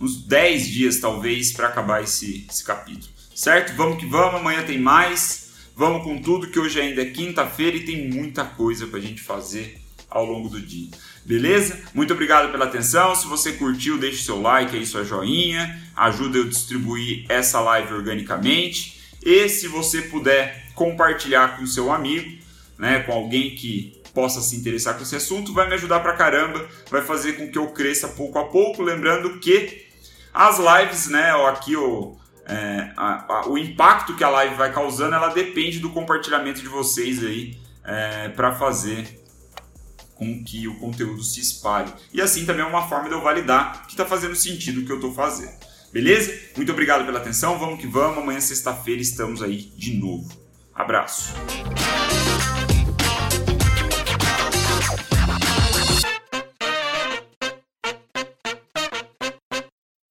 uns 0.00 0.24
10 0.24 0.68
dias 0.68 1.00
talvez 1.00 1.50
para 1.50 1.66
acabar 1.66 2.00
esse, 2.00 2.46
esse 2.48 2.62
capítulo. 2.62 3.12
Certo? 3.34 3.74
Vamos 3.74 3.98
que 3.98 4.06
vamos, 4.06 4.38
amanhã 4.38 4.62
tem 4.62 4.78
mais. 4.78 5.50
Vamos 5.74 6.04
com 6.04 6.22
tudo 6.22 6.46
que 6.46 6.60
hoje 6.60 6.80
ainda 6.80 7.02
é 7.02 7.06
quinta-feira 7.06 7.76
e 7.76 7.84
tem 7.84 8.08
muita 8.08 8.44
coisa 8.44 8.86
para 8.86 9.00
a 9.00 9.02
gente 9.02 9.20
fazer 9.20 9.80
ao 10.08 10.24
longo 10.24 10.48
do 10.48 10.60
dia. 10.60 10.90
Beleza? 11.24 11.82
Muito 11.92 12.12
obrigado 12.12 12.52
pela 12.52 12.66
atenção. 12.66 13.16
Se 13.16 13.26
você 13.26 13.54
curtiu, 13.54 13.98
deixe 13.98 14.22
seu 14.22 14.40
like 14.40 14.76
aí, 14.76 14.86
sua 14.86 15.02
joinha. 15.02 15.82
Ajuda 15.96 16.38
eu 16.38 16.44
a 16.44 16.48
distribuir 16.48 17.26
essa 17.28 17.58
live 17.58 17.94
organicamente. 17.94 19.00
E 19.20 19.48
se 19.48 19.66
você 19.66 20.02
puder 20.02 20.70
compartilhar 20.76 21.56
com 21.56 21.66
seu 21.66 21.90
amigo, 21.90 22.43
né, 22.78 23.00
com 23.00 23.12
alguém 23.12 23.54
que 23.54 24.02
possa 24.12 24.40
se 24.40 24.56
interessar 24.56 24.96
com 24.96 25.02
esse 25.02 25.16
assunto, 25.16 25.52
vai 25.52 25.68
me 25.68 25.74
ajudar 25.74 26.00
pra 26.00 26.14
caramba, 26.14 26.66
vai 26.90 27.02
fazer 27.02 27.34
com 27.34 27.50
que 27.50 27.58
eu 27.58 27.68
cresça 27.68 28.08
pouco 28.08 28.38
a 28.38 28.44
pouco. 28.44 28.82
Lembrando 28.82 29.38
que 29.40 29.86
as 30.32 30.58
lives, 30.58 31.08
né, 31.08 31.32
aqui 31.48 31.76
o, 31.76 32.16
é, 32.46 32.92
a, 32.96 33.40
a, 33.40 33.48
o 33.48 33.58
impacto 33.58 34.14
que 34.16 34.24
a 34.24 34.28
live 34.28 34.54
vai 34.54 34.72
causando, 34.72 35.14
ela 35.14 35.28
depende 35.28 35.80
do 35.80 35.90
compartilhamento 35.90 36.60
de 36.60 36.68
vocês 36.68 37.22
aí 37.24 37.58
é, 37.84 38.28
para 38.28 38.54
fazer 38.54 39.22
com 40.14 40.44
que 40.44 40.68
o 40.68 40.76
conteúdo 40.76 41.22
se 41.22 41.40
espalhe. 41.40 41.92
E 42.12 42.20
assim 42.20 42.46
também 42.46 42.64
é 42.64 42.68
uma 42.68 42.88
forma 42.88 43.08
de 43.08 43.14
eu 43.14 43.20
validar 43.20 43.86
que 43.86 43.92
está 43.92 44.06
fazendo 44.06 44.34
sentido 44.36 44.80
o 44.80 44.86
que 44.86 44.92
eu 44.92 44.96
estou 44.96 45.12
fazendo. 45.12 45.52
Beleza? 45.92 46.36
Muito 46.56 46.72
obrigado 46.72 47.04
pela 47.04 47.18
atenção, 47.18 47.58
vamos 47.58 47.80
que 47.80 47.86
vamos. 47.86 48.18
Amanhã, 48.18 48.40
sexta-feira, 48.40 49.00
estamos 49.00 49.42
aí 49.42 49.72
de 49.76 49.94
novo. 49.96 50.28
Abraço. 50.74 51.34